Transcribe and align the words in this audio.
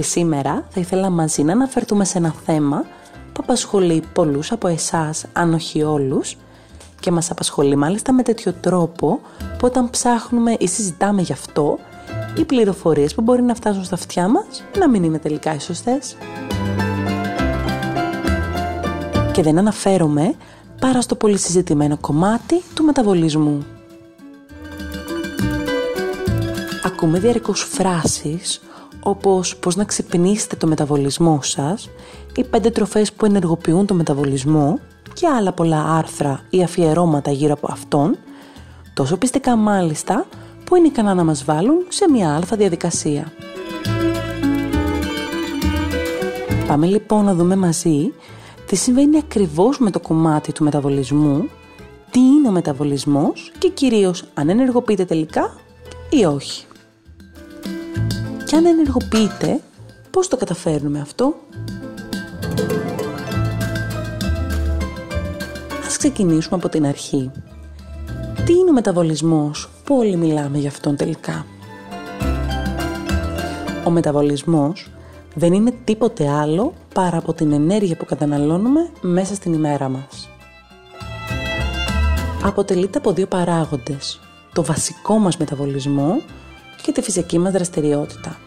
και 0.00 0.06
σήμερα 0.06 0.64
θα 0.68 0.80
ήθελα 0.80 1.10
μαζί 1.10 1.42
να 1.42 1.52
αναφερθούμε 1.52 2.04
σε 2.04 2.18
ένα 2.18 2.34
θέμα 2.44 2.84
που 3.32 3.40
απασχολεί 3.42 4.02
πολλούς 4.12 4.52
από 4.52 4.68
εσάς, 4.68 5.24
αν 5.32 5.54
όχι 5.54 5.82
όλους, 5.82 6.36
και 7.00 7.10
μας 7.10 7.30
απασχολεί 7.30 7.76
μάλιστα 7.76 8.12
με 8.12 8.22
τέτοιο 8.22 8.52
τρόπο 8.52 9.20
που 9.58 9.66
όταν 9.66 9.90
ψάχνουμε 9.90 10.56
ή 10.58 10.66
συζητάμε 10.68 11.22
γι' 11.22 11.32
αυτό, 11.32 11.78
οι 12.36 12.44
πληροφορίες 12.44 13.14
που 13.14 13.22
μπορεί 13.22 13.42
να 13.42 13.54
φτάσουν 13.54 13.84
στα 13.84 13.94
αυτιά 13.94 14.28
μας 14.28 14.64
να 14.78 14.88
μην 14.88 15.02
είναι 15.02 15.18
τελικά 15.18 15.54
οι 15.54 15.60
σωστές. 15.60 16.16
Και 19.32 19.42
δεν 19.42 19.58
αναφέρομαι 19.58 20.34
παρά 20.80 21.00
στο 21.00 21.14
πολύ 21.14 21.38
συζητημένο 21.38 21.96
κομμάτι 22.00 22.62
του 22.74 22.84
μεταβολισμού. 22.84 23.66
Ακούμε 26.84 27.18
διαρκώς 27.18 27.62
φράσεις 27.62 28.60
όπως 29.02 29.56
πώς 29.56 29.76
να 29.76 29.84
ξυπνήσετε 29.84 30.56
το 30.56 30.66
μεταβολισμό 30.66 31.38
σας, 31.42 31.90
οι 32.36 32.44
πέντε 32.44 32.70
τροφές 32.70 33.12
που 33.12 33.24
ενεργοποιούν 33.24 33.86
το 33.86 33.94
μεταβολισμό 33.94 34.78
και 35.12 35.26
άλλα 35.26 35.52
πολλά 35.52 35.84
άρθρα 35.84 36.40
ή 36.50 36.62
αφιερώματα 36.62 37.30
γύρω 37.30 37.52
από 37.52 37.72
αυτόν, 37.72 38.18
τόσο 38.94 39.16
πιστικά 39.16 39.56
μάλιστα 39.56 40.26
που 40.64 40.76
είναι 40.76 40.86
ικανά 40.86 41.14
να 41.14 41.24
μας 41.24 41.44
βάλουν 41.44 41.84
σε 41.88 42.10
μια 42.10 42.34
αλφα 42.34 42.56
διαδικασία. 42.56 43.32
Πάμε 46.66 46.86
λοιπόν 46.86 47.24
να 47.24 47.34
δούμε 47.34 47.56
μαζί 47.56 48.12
τι 48.66 48.76
συμβαίνει 48.76 49.18
ακριβώς 49.18 49.78
με 49.78 49.90
το 49.90 50.00
κομμάτι 50.00 50.52
του 50.52 50.64
μεταβολισμού, 50.64 51.48
τι 52.10 52.20
είναι 52.20 52.48
ο 52.48 52.50
μεταβολισμός 52.50 53.52
και 53.58 53.68
κυρίως 53.68 54.24
αν 54.34 54.48
ενεργοποιείται 54.48 55.04
τελικά 55.04 55.54
ή 56.10 56.24
όχι. 56.24 56.64
Και 58.50 58.56
αν 58.56 58.66
ενεργοποιείται, 58.66 59.60
πώς 60.10 60.28
το 60.28 60.36
καταφέρνουμε 60.36 61.00
αυτό; 61.00 61.34
Ας 65.86 65.96
ξεκινήσουμε 65.96 66.56
από 66.56 66.68
την 66.68 66.86
αρχή. 66.86 67.30
Τι 68.44 68.52
είναι 68.52 68.70
ο 68.70 68.72
μεταβολισμός, 68.72 69.70
που 69.84 69.96
όλοι 69.96 70.16
μιλάμε 70.16 70.58
για 70.58 70.68
αυτόν 70.68 70.96
τελικά; 70.96 71.46
Ο 73.84 73.90
μεταβολισμός 73.90 74.90
δεν 75.34 75.52
είναι 75.52 75.74
τίποτε 75.84 76.28
άλλο 76.28 76.72
παρά 76.94 77.16
από 77.16 77.32
την 77.32 77.52
ενέργεια 77.52 77.96
που 77.96 78.04
καταναλώνουμε 78.04 78.90
μέσα 79.00 79.34
στην 79.34 79.52
ημέρα 79.52 79.88
μας. 79.88 80.28
Αποτελείται 82.44 82.98
από 82.98 83.12
δύο 83.12 83.26
παράγοντες. 83.26 84.20
Το 84.52 84.64
βασικό 84.64 85.18
μας 85.18 85.36
μεταβολισμό 85.36 86.20
και 86.82 86.92
τη 86.92 87.02
φυσική 87.02 87.38
μας 87.38 87.52
δραστηριότητα. 87.52 88.38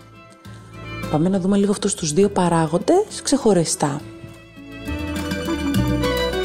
Πάμε 1.12 1.30
να 1.30 1.40
δούμε 1.40 1.58
λίγο 1.58 1.72
αυτούς 1.72 1.94
τους 1.94 2.14
δύο 2.14 2.30
παράγοντες 2.30 3.22
ξεχωριστά. 3.24 4.02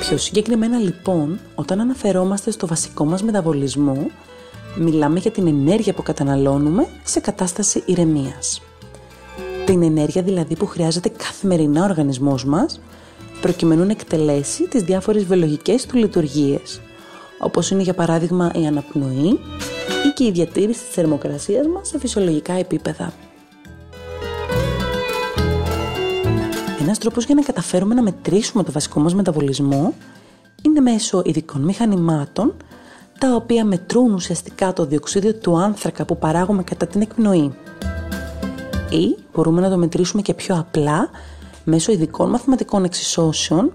Πιο 0.01 0.17
συγκεκριμένα 0.17 0.79
λοιπόν, 0.79 1.39
όταν 1.55 1.81
αναφερόμαστε 1.81 2.51
στο 2.51 2.67
βασικό 2.67 3.05
μας 3.05 3.23
μεταβολισμό, 3.23 4.11
μιλάμε 4.77 5.19
για 5.19 5.31
την 5.31 5.47
ενέργεια 5.47 5.95
που 5.95 6.03
καταναλώνουμε 6.03 6.87
σε 7.05 7.21
κατάσταση 7.21 7.83
ηρεμίας. 7.87 8.63
Την 9.65 9.83
ενέργεια 9.83 10.23
δηλαδή 10.23 10.57
που 10.57 10.67
χρειάζεται 10.67 11.09
καθημερινά 11.09 11.81
ο 11.81 11.85
οργανισμός 11.85 12.45
μας, 12.45 12.81
προκειμένου 13.41 13.85
να 13.85 13.91
εκτελέσει 13.91 14.69
τις 14.69 14.83
διάφορες 14.83 15.25
βιολογικές 15.25 15.87
του 15.87 15.97
λειτουργίες, 15.97 16.81
όπως 17.39 17.71
είναι 17.71 17.83
για 17.83 17.95
παράδειγμα 17.95 18.51
η 18.55 18.67
αναπνοή 18.67 19.41
ή 20.07 20.13
και 20.15 20.25
η 20.25 20.31
διατήρηση 20.31 20.81
της 20.81 20.95
θερμοκρασίας 20.95 21.67
μας 21.67 21.89
σε 21.89 21.99
φυσιολογικά 21.99 22.53
επίπεδα. 22.53 23.13
Ένας 26.81 26.99
τρόπος 26.99 27.25
για 27.25 27.35
να 27.35 27.43
καταφέρουμε 27.43 27.95
να 27.95 28.03
μετρήσουμε 28.03 28.63
το 28.63 28.73
βασικό 28.73 29.01
μας 29.01 29.15
μεταβολισμό 29.15 29.95
είναι 30.63 30.81
μέσω 30.81 31.23
ειδικών 31.25 31.63
μηχανημάτων 31.63 32.55
τα 33.19 33.35
οποία 33.35 33.65
μετρούν 33.65 34.13
ουσιαστικά 34.13 34.73
το 34.73 34.85
διοξίδιο 34.87 35.35
του 35.35 35.59
άνθρακα 35.59 36.05
που 36.05 36.19
παράγουμε 36.19 36.63
κατά 36.63 36.87
την 36.87 37.01
εκπνοή. 37.01 37.55
Ή 38.91 39.17
μπορούμε 39.35 39.61
να 39.61 39.71
το 39.71 39.77
μετρήσουμε 39.77 40.23
και 40.23 40.35
πιο 40.35 40.57
απλά 40.59 41.11
μέσω 41.65 41.93
ειδικών 41.93 42.31
μαθηματικών 42.31 42.85
εξισώσεων 42.85 43.73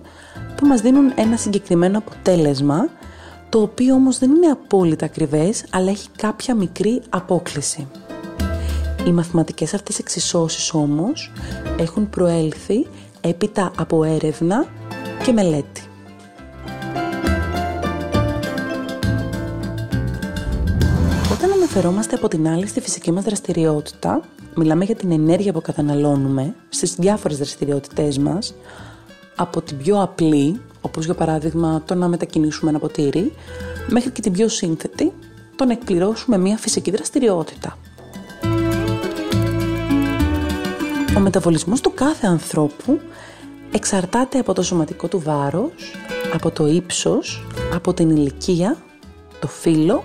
που 0.56 0.68
μας 0.68 0.82
δίνουν 0.82 1.12
ένα 1.16 1.38
συγκεκριμένο 1.38 1.98
αποτέλεσμα 1.98 2.90
το 3.54 3.62
οποίο 3.62 3.94
όμως 3.94 4.18
δεν 4.20 4.32
είναι 4.32 4.48
απόλυτα 4.48 5.06
ακριβές 5.06 5.66
αλλά 5.70 5.90
έχει 5.90 6.08
κάποια 6.16 6.56
μικρή 6.56 7.02
απόκληση. 7.10 7.88
Οι 9.08 9.12
μαθηματικές 9.12 9.74
αυτές 9.74 10.00
εξισώσεις 10.00 10.74
όμως 10.74 11.32
έχουν 11.80 12.10
προέλθει 12.10 12.88
έπειτα 13.22 13.72
από 13.78 14.04
έρευνα 14.04 14.66
και 15.24 15.32
μελέτη. 15.32 15.82
Όταν 21.32 21.52
αναφερόμαστε 21.52 22.16
από 22.16 22.28
την 22.28 22.48
άλλη 22.48 22.68
στη 22.68 22.82
φυσική 22.82 23.12
μας 23.12 23.24
δραστηριότητα, 23.24 24.22
μιλάμε 24.56 24.86
για 24.86 24.96
την 24.96 25.12
ενέργεια 25.12 25.54
που 25.54 25.62
καταναλώνουμε 25.62 26.56
στις 26.70 26.96
διάφορες 26.96 27.38
δραστηριότητές 27.38 28.18
μας, 28.18 28.54
από 29.36 29.62
την 29.62 29.78
πιο 29.78 30.02
απλή, 30.02 30.62
όπως 30.86 31.06
για 31.06 31.14
παράδειγμα 31.14 31.82
το 31.86 31.96
να 31.96 32.08
μετακινήσουμε 32.08 32.70
ένα 32.70 32.80
ποτήρι, 32.80 33.34
μέχρι 33.88 34.10
και 34.10 34.22
την 34.22 34.32
πιο 34.32 34.48
σύνθετη, 34.48 35.14
το 35.56 35.66
να 35.66 35.72
εκπληρώσουμε 35.72 36.38
μια 36.38 36.58
φυσική 36.58 36.92
δραστηριότητα. 36.92 37.78
Ο 41.18 41.20
μεταβολισμός 41.20 41.82
του 41.82 41.94
κάθε 41.94 42.28
ανθρώπου 42.28 43.00
εξαρτάται 43.72 44.40
από 44.40 44.54
το 44.54 44.62
σωματικό 44.62 45.08
του 45.08 45.20
βάρος, 45.20 45.96
από 46.34 46.52
το 46.52 46.68
ύψος, 46.68 47.46
από 47.74 47.94
την 47.94 48.10
ηλικία, 48.10 48.78
το 49.40 49.48
φύλλο 49.48 50.04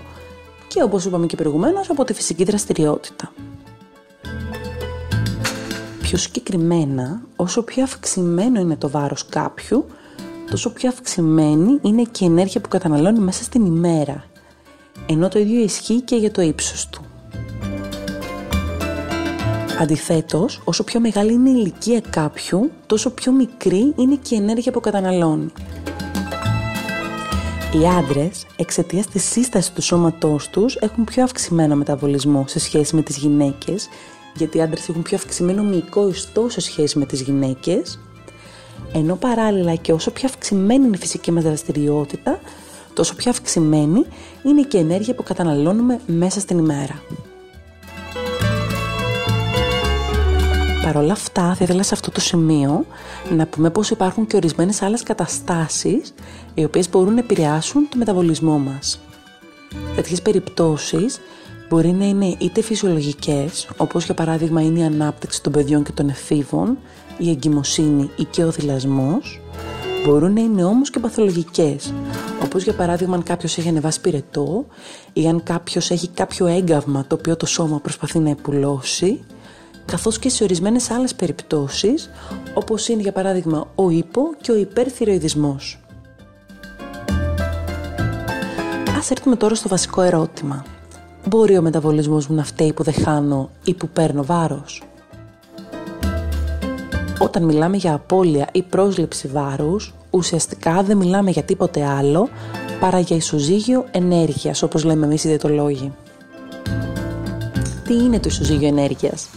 και 0.67 0.83
όπως 0.83 1.05
είπαμε 1.05 1.25
και 1.25 1.35
προηγουμένως 1.35 1.89
από 1.89 2.03
τη 2.03 2.13
φυσική 2.13 2.43
δραστηριότητα. 2.43 3.31
Πιο 6.01 6.17
συγκεκριμένα, 6.17 7.21
όσο 7.35 7.63
πιο 7.63 7.83
αυξημένο 7.83 8.59
είναι 8.59 8.75
το 8.75 8.89
βάρος 8.89 9.25
κάποιου, 9.25 9.85
τόσο 10.49 10.73
πιο 10.73 10.89
αυξημένη 10.89 11.79
είναι 11.81 12.03
και 12.11 12.23
η 12.23 12.27
ενέργεια 12.27 12.61
που 12.61 12.69
καταναλώνει 12.69 13.19
μέσα 13.19 13.43
στην 13.43 13.65
ημέρα, 13.65 14.23
ενώ 15.05 15.27
το 15.27 15.39
ίδιο 15.39 15.63
ισχύει 15.63 16.01
και 16.01 16.15
για 16.15 16.31
το 16.31 16.41
ύψος 16.41 16.87
του. 16.89 17.01
Αντιθέτως, 19.79 20.61
όσο 20.63 20.83
πιο 20.83 20.99
μεγάλη 20.99 21.33
είναι 21.33 21.49
η 21.49 21.53
ηλικία 21.55 22.01
κάποιου, 22.09 22.71
τόσο 22.85 23.09
πιο 23.09 23.31
μικρή 23.31 23.93
είναι 23.95 24.15
και 24.21 24.35
η 24.35 24.37
ενέργεια 24.37 24.71
που 24.71 24.79
καταναλώνει. 24.79 25.51
Οι 27.73 27.87
άντρες, 27.87 28.45
εξαιτίας 28.55 29.07
της 29.07 29.23
σύστασης 29.23 29.73
του 29.73 29.81
σώματός 29.81 30.49
τους, 30.49 30.75
έχουν 30.75 31.03
πιο 31.03 31.23
αυξημένο 31.23 31.75
μεταβολισμό 31.75 32.43
σε 32.47 32.59
σχέση 32.59 32.95
με 32.95 33.01
τις 33.01 33.17
γυναίκες, 33.17 33.89
γιατί 34.35 34.57
οι 34.57 34.61
άντρες 34.61 34.89
έχουν 34.89 35.01
πιο 35.01 35.17
αυξημένο 35.17 35.63
μυϊκό 35.63 36.09
ιστό 36.09 36.49
σε 36.49 36.61
σχέση 36.61 36.97
με 36.99 37.05
τις 37.05 37.21
γυναίκες, 37.21 37.99
ενώ 38.93 39.15
παράλληλα 39.15 39.75
και 39.75 39.91
όσο 39.91 40.11
πιο 40.11 40.27
αυξημένη 40.27 40.85
είναι 40.85 40.95
η 40.95 40.99
φυσική 40.99 41.31
μας 41.31 41.43
δραστηριότητα, 41.43 42.39
τόσο 42.93 43.15
πιο 43.15 43.31
αυξημένη 43.31 44.05
είναι 44.43 44.61
και 44.61 44.77
η 44.77 44.79
ενέργεια 44.79 45.15
που 45.15 45.23
καταναλώνουμε 45.23 45.99
μέσα 46.05 46.39
στην 46.39 46.57
ημέρα. 46.57 47.01
Παρ' 50.83 50.97
όλα 50.97 51.11
αυτά, 51.11 51.53
θα 51.55 51.63
ήθελα 51.63 51.83
σε 51.83 51.93
αυτό 51.93 52.11
το 52.11 52.19
σημείο 52.19 52.85
να 53.35 53.45
πούμε 53.45 53.69
πως 53.69 53.89
υπάρχουν 53.89 54.27
και 54.27 54.35
ορισμένες 54.35 54.81
άλλες 54.81 55.03
καταστάσεις 55.03 56.13
οι 56.53 56.63
οποίες 56.63 56.89
μπορούν 56.89 57.13
να 57.13 57.19
επηρεάσουν 57.19 57.89
το 57.89 57.97
μεταβολισμό 57.97 58.57
μας. 58.57 58.99
Τέτοιες 59.95 60.21
περιπτώσεις 60.21 61.19
μπορεί 61.69 61.91
να 61.91 62.05
είναι 62.05 62.35
είτε 62.37 62.61
φυσιολογικές, 62.61 63.69
όπως 63.77 64.05
για 64.05 64.13
παράδειγμα 64.13 64.61
είναι 64.61 64.79
η 64.79 64.83
ανάπτυξη 64.83 65.43
των 65.43 65.51
παιδιών 65.51 65.83
και 65.83 65.91
των 65.91 66.09
εφήβων, 66.09 66.77
η 67.19 67.29
εγκυμοσύνη 67.29 68.09
ή 68.15 68.23
και 68.23 68.43
ο 68.43 68.51
θυλασμός, 68.51 69.41
μπορούν 70.05 70.33
να 70.33 70.41
είναι 70.41 70.63
όμως 70.63 70.89
και 70.89 70.99
παθολογικές, 70.99 71.93
όπως 72.43 72.63
για 72.63 72.73
παράδειγμα 72.73 73.15
αν 73.15 73.23
κάποιος 73.23 73.57
έχει 73.57 73.69
ανεβάσει 73.69 74.01
πυρετό 74.01 74.65
ή 75.13 75.27
αν 75.27 75.43
κάποιος 75.43 75.91
έχει 75.91 76.07
κάποιο 76.07 76.45
έγκαυμα 76.45 77.05
το 77.07 77.15
οποίο 77.15 77.35
το 77.35 77.45
σώμα 77.45 77.79
προσπαθεί 77.79 78.19
να 78.19 78.29
επουλώσει 78.29 79.19
καθώς 79.85 80.19
και 80.19 80.29
σε 80.29 80.43
ορισμένες 80.43 80.91
άλλες 80.91 81.15
περιπτώσεις, 81.15 82.09
όπως 82.53 82.87
είναι 82.87 83.01
για 83.01 83.11
παράδειγμα 83.11 83.67
ο 83.75 83.89
ύπο 83.89 84.21
και 84.41 84.51
ο 84.51 84.55
υπερθυροειδισμός. 84.55 85.79
Ας 88.97 89.11
έρθουμε 89.11 89.35
τώρα 89.35 89.55
στο 89.55 89.69
βασικό 89.69 90.01
ερώτημα. 90.01 90.65
Μπορεί 91.27 91.57
ο 91.57 91.61
μεταβολισμός 91.61 92.27
μου 92.27 92.35
να 92.35 92.43
φταίει 92.43 92.73
που 92.73 92.83
δεν 92.83 92.93
χάνω 92.93 93.49
ή 93.63 93.73
που 93.73 93.89
παίρνω 93.89 94.23
βάρος; 94.23 94.83
Όταν 97.21 97.43
μιλάμε 97.43 97.77
για 97.77 97.93
απώλεια 97.93 98.49
ή 98.51 98.61
πρόσληψη 98.61 99.27
βάρους, 99.27 99.93
ουσιαστικά 100.09 100.83
δεν 100.83 100.97
μιλάμε 100.97 101.31
για 101.31 101.43
τίποτε 101.43 101.85
άλλο 101.85 102.29
παρά 102.79 102.99
για 102.99 103.15
ισοζύγιο 103.15 103.85
ενέργειας, 103.91 104.63
όπως 104.63 104.83
λέμε 104.83 105.05
εμείς 105.05 105.23
οι 105.23 105.27
διαιτολόγοι. 105.27 105.93
Τι 107.83 107.93
είναι 107.93 108.19
το 108.19 108.29
ισοζύγιο 108.29 108.67
ενέργειας; 108.67 109.29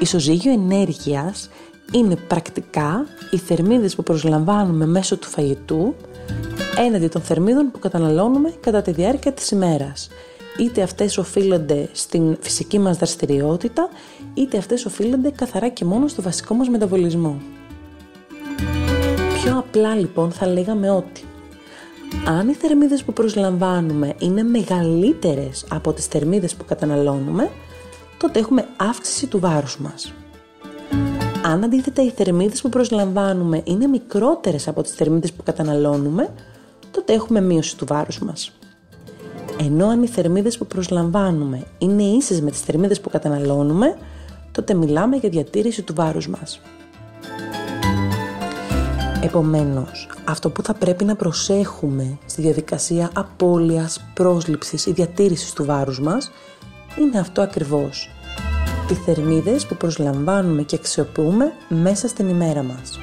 Ισοζύγιο 0.00 0.52
ενέργειας 0.52 1.50
είναι 1.92 2.16
πρακτικά 2.16 3.06
οι 3.30 3.36
θερμίδες 3.36 3.94
που 3.94 4.02
προσλαμβάνουμε 4.02 4.86
μέσω 4.86 5.16
του 5.16 5.28
φαγητού 5.28 5.94
έναντι 6.86 7.08
των 7.08 7.22
θερμίδων 7.22 7.70
που 7.70 7.78
καταναλώνουμε 7.78 8.54
κατά 8.60 8.82
τη 8.82 8.90
διάρκεια 8.90 9.32
της 9.32 9.50
ημέρας. 9.50 10.08
Είτε 10.58 10.82
αυτές 10.82 11.18
οφείλονται 11.18 11.88
στην 11.92 12.36
φυσική 12.40 12.78
μας 12.78 12.96
δραστηριότητα, 12.96 13.88
είτε 14.34 14.58
αυτές 14.58 14.84
οφείλονται 14.84 15.30
καθαρά 15.30 15.68
και 15.68 15.84
μόνο 15.84 16.08
στο 16.08 16.22
βασικό 16.22 16.54
μας 16.54 16.68
μεταβολισμό. 16.68 17.40
Πιο 19.42 19.58
απλά 19.58 19.94
λοιπόν 19.94 20.30
θα 20.32 20.46
λέγαμε 20.46 20.90
ότι 20.90 21.24
αν 22.26 22.48
οι 22.48 22.54
θερμίδες 22.54 23.04
που 23.04 23.12
προσλαμβάνουμε 23.12 24.14
είναι 24.18 24.42
μεγαλύτερες 24.42 25.64
από 25.70 25.92
τις 25.92 26.06
θερμίδες 26.06 26.54
που 26.54 26.64
καταναλώνουμε, 26.64 27.50
τότε 28.18 28.38
έχουμε 28.38 28.68
αύξηση 28.76 29.26
του 29.26 29.40
βάρους 29.40 29.78
μας. 29.78 30.12
Αν 31.44 31.64
αντίθετα 31.64 32.02
οι 32.02 32.10
θερμίδες 32.10 32.60
που 32.60 32.68
προσλαμβάνουμε 32.68 33.62
είναι 33.64 33.86
μικρότερες 33.86 34.68
από 34.68 34.82
τις 34.82 34.92
θερμίδες 34.92 35.32
που 35.32 35.42
καταναλώνουμε, 35.42 36.32
τότε 36.90 37.12
έχουμε 37.12 37.40
μείωση 37.40 37.76
του 37.76 37.86
βάρους 37.86 38.18
μας. 38.18 38.52
Ενώ 39.58 39.86
αν 39.86 40.02
οι 40.02 40.06
θερμίδες 40.06 40.58
που 40.58 40.66
προσλαμβάνουμε 40.66 41.62
είναι 41.78 42.02
ίσες 42.02 42.40
με 42.40 42.50
τις 42.50 42.60
θερμίδες 42.60 43.00
που 43.00 43.10
καταναλώνουμε, 43.10 43.96
τότε 44.52 44.74
μιλάμε 44.74 45.16
για 45.16 45.28
διατήρηση 45.28 45.82
του 45.82 45.94
βάρους 45.94 46.28
μας. 46.28 46.60
Επομένως, 49.22 50.08
αυτό 50.24 50.50
που 50.50 50.62
θα 50.62 50.74
πρέπει 50.74 51.04
να 51.04 51.16
προσέχουμε 51.16 52.18
στη 52.26 52.42
διαδικασία 52.42 53.10
απώλειας, 53.14 54.04
πρόσληψης 54.14 54.86
ή 54.86 54.92
διατήρησης 54.92 55.52
του 55.52 55.64
βάρους 55.64 56.00
μας 56.00 56.30
είναι 56.98 57.18
αυτό 57.18 57.42
ακριβώς. 57.42 58.10
Οι 58.90 58.94
θερμίδες 58.94 59.66
που 59.66 59.76
προσλαμβάνουμε 59.76 60.62
και 60.62 60.76
αξιοποιούμε 60.76 61.52
μέσα 61.68 62.08
στην 62.08 62.28
ημέρα 62.28 62.62
μας. 62.62 62.98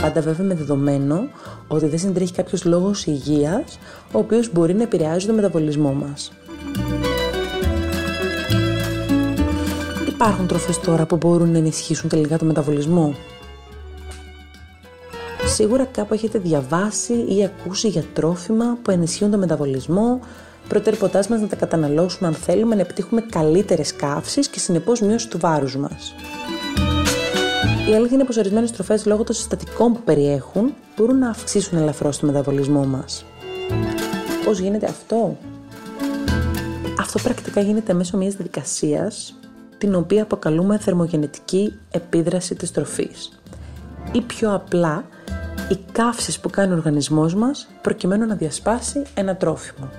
Πάντα 0.00 0.20
βέβαια 0.20 0.46
με 0.46 0.54
δεδομένο 0.54 1.28
ότι 1.72 1.86
δεν 1.86 1.98
συντρέχει 1.98 2.32
κάποιος 2.32 2.64
λόγος 2.64 3.06
υγείας 3.06 3.78
ο 4.12 4.18
οποίος 4.18 4.52
μπορεί 4.52 4.74
να 4.74 4.82
επηρεάζει 4.82 5.26
το 5.26 5.32
μεταβολισμό 5.32 5.92
μας. 5.92 6.32
Υπάρχουν 10.08 10.46
τροφές 10.46 10.80
τώρα 10.80 11.06
που 11.06 11.16
μπορούν 11.16 11.50
να 11.50 11.58
ενισχύσουν 11.58 12.08
τελικά 12.08 12.38
το 12.38 12.44
μεταβολισμό; 12.44 13.14
Σίγουρα 15.46 15.84
κάπου 15.84 16.14
έχετε 16.14 16.38
διαβάσει 16.38 17.12
ή 17.12 17.44
ακούσει 17.44 17.88
για 17.88 18.04
τρόφιμα 18.14 18.78
που 18.82 18.90
ενισχύουν 18.90 19.30
το 19.30 19.38
μεταβολισμό, 19.38 20.20
προτεραιποτάς 20.68 21.28
μας 21.28 21.40
να 21.40 21.46
τα 21.46 21.56
καταναλώσουμε 21.56 22.28
αν 22.28 22.34
θέλουμε 22.34 22.74
να 22.74 22.80
επιτύχουμε 22.80 23.20
καλύτερες 23.20 23.96
καύσεις 23.96 24.48
και 24.48 24.58
συνεπώς 24.58 25.00
μείωση 25.00 25.28
του 25.28 25.38
βάρους 25.38 25.76
μας. 25.76 26.14
Η 27.88 27.94
αλήθεια 27.94 28.16
είναι 28.16 28.24
πω 28.24 28.38
ορισμένε 28.38 28.66
τροφέ 28.66 28.98
λόγω 29.04 29.24
των 29.24 29.34
συστατικών 29.34 29.92
που 29.92 30.02
περιέχουν 30.02 30.74
μπορούν 30.96 31.18
να 31.18 31.28
αυξήσουν 31.28 31.78
ελαφρώς 31.78 32.18
το 32.18 32.26
μεταβολισμό 32.26 32.84
μας. 32.84 33.24
Πώς 34.44 34.58
γίνεται 34.58 34.86
αυτό, 34.86 35.36
Αυτό 36.98 37.18
πρακτικά 37.18 37.60
γίνεται 37.60 37.92
μέσω 37.92 38.16
μιας 38.16 38.34
διαδικασίας 38.34 39.38
την 39.78 39.94
οποία 39.94 40.22
αποκαλούμε 40.22 40.78
θερμογενετική 40.78 41.78
επίδραση 41.90 42.54
της 42.54 42.70
τροφής 42.70 43.40
ή 44.12 44.20
πιο 44.20 44.54
απλά 44.54 45.04
οι 45.70 45.78
καύσεις 45.92 46.40
που 46.40 46.50
κάνει 46.50 46.72
ο 46.72 46.76
οργανισμός 46.76 47.34
μας 47.34 47.68
προκειμένου 47.82 48.26
να 48.26 48.34
διασπάσει 48.34 49.02
ένα 49.14 49.36
τρόφιμο. 49.36 49.90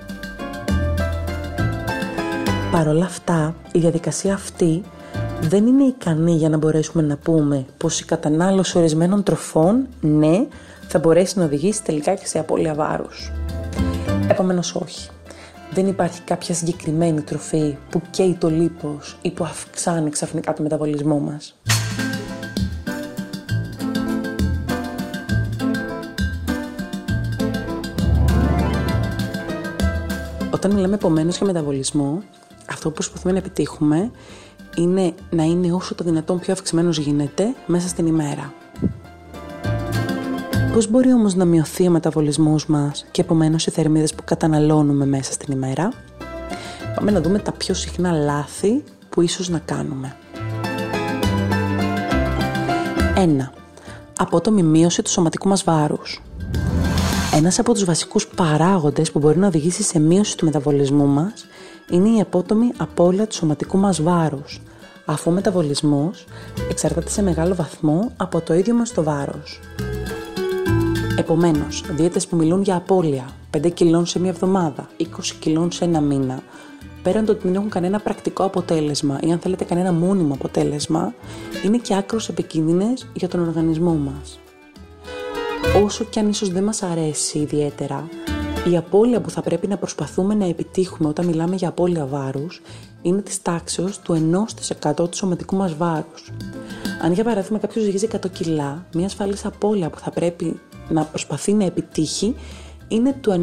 Παρ' 2.72 2.88
όλα 2.88 3.04
αυτά, 3.04 3.54
η 3.72 3.78
διαδικασία 3.78 4.34
αυτή 4.34 4.82
δεν 5.42 5.66
είναι 5.66 5.84
ικανή 5.84 6.32
για 6.32 6.48
να 6.48 6.56
μπορέσουμε 6.56 7.02
να 7.02 7.16
πούμε 7.16 7.64
πως 7.76 8.00
η 8.00 8.04
κατανάλωση 8.04 8.78
ορισμένων 8.78 9.22
τροφών, 9.22 9.86
ναι, 10.00 10.46
θα 10.88 10.98
μπορέσει 10.98 11.38
να 11.38 11.44
οδηγήσει 11.44 11.82
τελικά 11.82 12.14
και 12.14 12.26
σε 12.26 12.38
απώλεια 12.38 12.74
βάρους. 12.74 13.32
Επομένως 14.28 14.74
όχι. 14.74 15.10
Δεν 15.72 15.86
υπάρχει 15.86 16.20
κάποια 16.20 16.54
συγκεκριμένη 16.54 17.20
τροφή 17.20 17.76
που 17.90 18.02
καίει 18.10 18.36
το 18.40 18.50
λίπος 18.50 19.18
ή 19.22 19.30
που 19.30 19.44
αυξάνει 19.44 20.10
ξαφνικά 20.10 20.52
το 20.52 20.62
μεταβολισμό 20.62 21.18
μας. 21.18 21.56
Όταν 30.50 30.74
μιλάμε 30.74 30.94
επομένως 30.94 31.36
για 31.36 31.46
μεταβολισμό, 31.46 32.22
αυτό 32.70 32.88
που 32.88 32.94
προσπαθούμε 32.94 33.32
να 33.32 33.38
επιτύχουμε 33.38 34.10
είναι 34.76 35.14
να 35.30 35.42
είναι 35.42 35.72
όσο 35.72 35.94
το 35.94 36.04
δυνατόν 36.04 36.38
πιο 36.38 36.52
αυξημένος 36.52 36.98
γίνεται 36.98 37.54
μέσα 37.66 37.88
στην 37.88 38.06
ημέρα. 38.06 38.52
Πώς 40.72 40.90
μπορεί 40.90 41.12
όμως 41.12 41.34
να 41.34 41.44
μειωθεί 41.44 41.86
ο 41.86 41.90
μεταβολισμός 41.90 42.66
μας 42.66 43.04
και 43.10 43.20
επομένως 43.20 43.66
οι 43.66 43.70
θερμίδες 43.70 44.14
που 44.14 44.22
καταναλώνουμε 44.24 45.06
μέσα 45.06 45.32
στην 45.32 45.52
ημέρα; 45.52 45.92
Πάμε 46.94 47.10
να 47.10 47.20
δούμε 47.20 47.38
τα 47.38 47.52
πιο 47.52 47.74
συχνά 47.74 48.12
λάθη 48.12 48.84
που 49.08 49.20
ίσως 49.20 49.48
να 49.48 49.58
κάνουμε. 49.58 50.16
1. 53.16 53.52
Απότομη 54.18 54.62
μείωση 54.62 55.02
του 55.02 55.10
σωματικού 55.10 55.48
μας 55.48 55.64
βάρους. 55.64 56.22
Ένας 57.34 57.58
από 57.58 57.72
τους 57.72 57.84
βασικούς 57.84 58.26
παράγοντες 58.26 59.12
που 59.12 59.18
μπορεί 59.18 59.38
να 59.38 59.46
οδηγήσει 59.46 59.82
σε 59.82 59.98
μείωση 59.98 60.36
του 60.36 60.44
μεταβολισμού 60.44 61.06
μας 61.06 61.46
είναι 61.90 62.08
η 62.08 62.20
απότομη 62.20 62.72
απώλεια 62.76 63.26
του 63.26 63.34
σωματικού 63.34 63.78
μας 63.78 64.02
βάρους, 64.02 64.60
αφού 65.04 65.30
ο 65.30 65.34
μεταβολισμός 65.34 66.24
εξαρτάται 66.70 67.10
σε 67.10 67.22
μεγάλο 67.22 67.54
βαθμό 67.54 68.12
από 68.16 68.40
το 68.40 68.54
ίδιο 68.54 68.74
μας 68.74 68.92
το 68.92 69.02
βάρος. 69.02 69.60
Επομένως, 71.16 71.84
δίαιτες 71.90 72.26
που 72.26 72.36
μιλούν 72.36 72.62
για 72.62 72.76
απώλεια 72.76 73.28
5 73.50 73.68
κιλών 73.70 74.06
σε 74.06 74.18
μία 74.18 74.30
εβδομάδα, 74.30 74.88
20 74.96 75.04
κιλών 75.38 75.72
σε 75.72 75.84
ένα 75.84 76.00
μήνα, 76.00 76.42
πέραν 77.02 77.24
το 77.24 77.32
ότι 77.32 77.46
δεν 77.46 77.54
έχουν 77.54 77.68
κανένα 77.68 78.00
πρακτικό 78.00 78.44
αποτέλεσμα 78.44 79.18
ή 79.22 79.32
αν 79.32 79.38
θέλετε 79.38 79.64
κανένα 79.64 79.92
μόνιμο 79.92 80.34
αποτέλεσμα, 80.34 81.14
είναι 81.64 81.76
και 81.76 81.94
άκρως 81.96 82.28
επικίνδυνες 82.28 83.06
για 83.12 83.28
τον 83.28 83.40
οργανισμό 83.40 83.94
μας. 83.94 84.40
Όσο 85.84 86.04
και 86.04 86.20
αν 86.20 86.28
ίσως 86.28 86.48
δεν 86.48 86.64
μας 86.64 86.82
αρέσει 86.82 87.38
ιδιαίτερα, 87.38 88.08
η 88.70 88.76
απώλεια 88.76 89.20
που 89.20 89.30
θα 89.30 89.42
πρέπει 89.42 89.66
να 89.66 89.76
προσπαθούμε 89.76 90.34
να 90.34 90.44
επιτύχουμε 90.44 91.08
όταν 91.08 91.26
μιλάμε 91.26 91.56
για 91.56 91.68
απώλεια 91.68 92.06
βάρους 92.06 92.62
είναι 93.02 93.20
της 93.20 93.42
τάξεως 93.42 93.98
του 93.98 94.30
1% 94.94 94.94
του 95.10 95.16
σωματικού 95.16 95.56
μας 95.56 95.74
βάρους. 95.74 96.32
Αν 97.02 97.12
για 97.12 97.24
παράδειγμα 97.24 97.58
κάποιος 97.58 97.84
ζυγίζει 97.84 98.08
100 98.12 98.30
κιλά, 98.32 98.86
μια 98.94 99.06
ασφαλής 99.06 99.44
απώλεια 99.44 99.90
που 99.90 99.98
θα 99.98 100.10
πρέπει 100.10 100.60
να 100.88 101.04
προσπαθεί 101.04 101.52
να 101.52 101.64
επιτύχει 101.64 102.34
είναι 102.88 103.12
του 103.20 103.30
1 103.30 103.36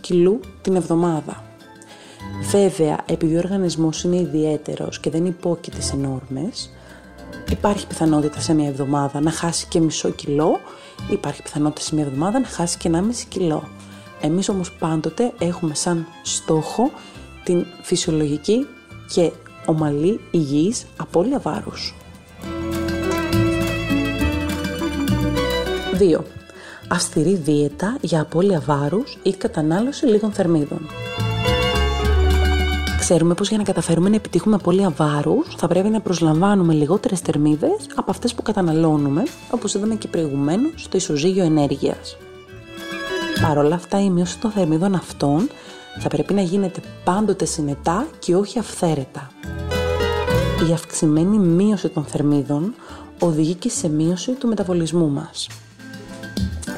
κιλού 0.00 0.40
την 0.62 0.76
εβδομάδα. 0.76 1.44
Βέβαια, 2.50 2.98
επειδή 3.06 3.34
ο 3.34 3.38
οργανισμός 3.38 4.02
είναι 4.02 4.16
ιδιαίτερος 4.16 5.00
και 5.00 5.10
δεν 5.10 5.26
υπόκειται 5.26 5.80
σε 5.80 5.96
νόρμες, 5.96 6.70
υπάρχει 7.50 7.86
πιθανότητα 7.86 8.40
σε 8.40 8.54
μια 8.54 8.68
εβδομάδα 8.68 9.20
να 9.20 9.30
χάσει 9.30 9.66
και 9.68 9.80
μισό 9.80 10.10
κιλό, 10.10 10.60
υπάρχει 11.10 11.42
πιθανότητα 11.42 11.80
σε 11.80 11.94
μια 11.94 12.04
εβδομάδα 12.04 12.38
να 12.40 12.46
χάσει 12.46 12.78
και 12.78 12.88
1,5 12.88 13.26
κιλό. 13.28 13.68
Εμείς 14.20 14.48
όμως 14.48 14.72
πάντοτε 14.72 15.32
έχουμε 15.38 15.74
σαν 15.74 16.06
στόχο 16.22 16.90
την 17.44 17.66
φυσιολογική 17.82 18.66
και 19.12 19.32
ομαλή 19.66 20.20
υγιής 20.30 20.86
απώλεια 20.96 21.38
βάρους. 21.38 21.94
2. 25.98 26.20
Αυστηρή 26.88 27.34
δίαιτα 27.34 27.96
για 28.00 28.20
απώλεια 28.20 28.62
βάρους 28.66 29.18
ή 29.22 29.32
κατανάλωση 29.32 30.06
λίγων 30.06 30.32
θερμίδων. 30.32 30.80
Ξέρουμε 32.98 33.34
πως 33.34 33.48
για 33.48 33.58
να 33.58 33.64
καταφέρουμε 33.64 34.08
να 34.08 34.14
επιτύχουμε 34.14 34.54
απώλεια 34.54 34.90
βάρους 34.90 35.54
θα 35.56 35.66
πρέπει 35.66 35.88
να 35.88 36.00
προσλαμβάνουμε 36.00 36.72
λιγότερες 36.72 37.20
θερμίδες 37.20 37.76
από 37.94 38.10
αυτές 38.10 38.34
που 38.34 38.42
καταναλώνουμε, 38.42 39.22
όπως 39.50 39.74
είδαμε 39.74 39.94
και 39.94 40.08
προηγουμένως 40.08 40.72
στο 40.76 40.96
ισοζύγιο 40.96 41.44
ενέργειας. 41.44 42.16
Παρ' 43.42 43.58
όλα 43.58 43.74
αυτά 43.74 44.00
η 44.00 44.10
μείωση 44.10 44.38
των 44.38 44.50
θερμίδων 44.50 44.94
αυτών 44.94 45.48
θα 45.98 46.08
πρέπει 46.08 46.34
να 46.34 46.40
γίνεται 46.40 46.80
πάντοτε 47.04 47.44
συνετά 47.44 48.06
και 48.18 48.36
όχι 48.36 48.58
αυθαίρετα. 48.58 49.30
η 50.68 50.72
αυξημένη 50.72 51.38
μείωση 51.38 51.88
των 51.88 52.04
θερμίδων 52.04 52.74
οδηγεί 53.18 53.54
και 53.54 53.68
σε 53.68 53.88
μείωση 53.88 54.32
του 54.32 54.48
μεταβολισμού 54.48 55.08
μας. 55.08 55.48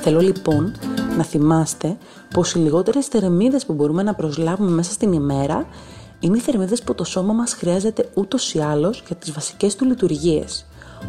Θέλω 0.01 0.21
λοιπόν 0.21 0.75
να 1.17 1.25
θυμάστε 1.25 1.97
πως 2.35 2.55
οι 2.55 2.59
λιγότερες 2.59 3.07
θερμίδες 3.07 3.67
που 3.67 3.73
μπορούμε 3.73 4.03
να 4.03 4.15
προσλάβουμε 4.15 4.71
μέσα 4.71 4.93
στην 4.93 5.13
ημέρα 5.13 5.67
είναι 6.21 6.37
οι 6.37 6.41
θερμίδες 6.41 6.83
που 6.83 6.95
το 6.95 7.05
σώμα 7.05 7.33
μας 7.33 7.55
χρειάζεται 7.55 8.09
ούτως 8.15 8.55
ή 8.55 8.59
άλλως 8.61 9.03
για 9.07 9.17
τις 9.17 9.33
βασικές 9.33 9.77
του 9.77 9.85
λειτουργίες, 9.85 10.67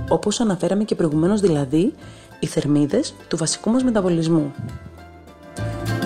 όπως 0.09 0.39
αναφέραμε 0.39 0.83
και 0.83 0.95
προηγουμένως 0.95 1.41
δηλαδή 1.41 1.93
οι 2.39 2.45
θερμίδες 2.45 3.13
του 3.27 3.37
βασικού 3.37 3.69
μας 3.69 3.83
μεταβολισμού. 3.83 4.53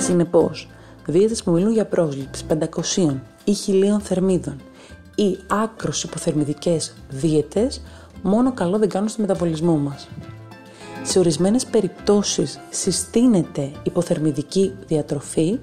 Συνεπώς, 0.04 0.68
δίαιτες 1.06 1.44
που 1.44 1.52
μιλούν 1.52 1.72
για 1.72 1.86
πρόσληψη 1.86 2.46
500 2.46 3.22
ή 3.44 3.54
1000 3.54 4.00
θερμίδων 4.02 4.62
ή 5.16 5.38
άκρος 5.48 6.04
υποθερμιδικές 6.04 6.94
δίαιτες 7.10 7.82
μόνο 8.22 8.54
καλό 8.54 8.78
δεν 8.78 8.90
κάνουν 8.90 9.10
στο 9.10 9.22
μεταβολισμό 9.22 9.78
μας. 9.78 10.08
Σε 11.04 11.20
ορισμένες 11.20 11.66
περιπτώσεις 11.66 12.60
συστήνεται 12.70 13.72
υποθερμιδική 13.84 14.74
διατροφή, 14.88 15.60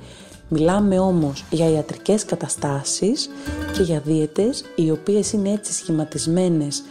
μιλάμε 0.48 0.98
όμως 0.98 1.44
για 1.50 1.70
ιατρικές 1.70 2.24
καταστάσεις 2.24 3.30
και 3.72 3.82
για 3.82 4.00
δίαιτες 4.00 4.64
οι 4.74 4.90
οποίες 4.90 5.32
είναι 5.32 5.50
έτσι 5.50 5.72
σχηματισμένες 5.72 6.82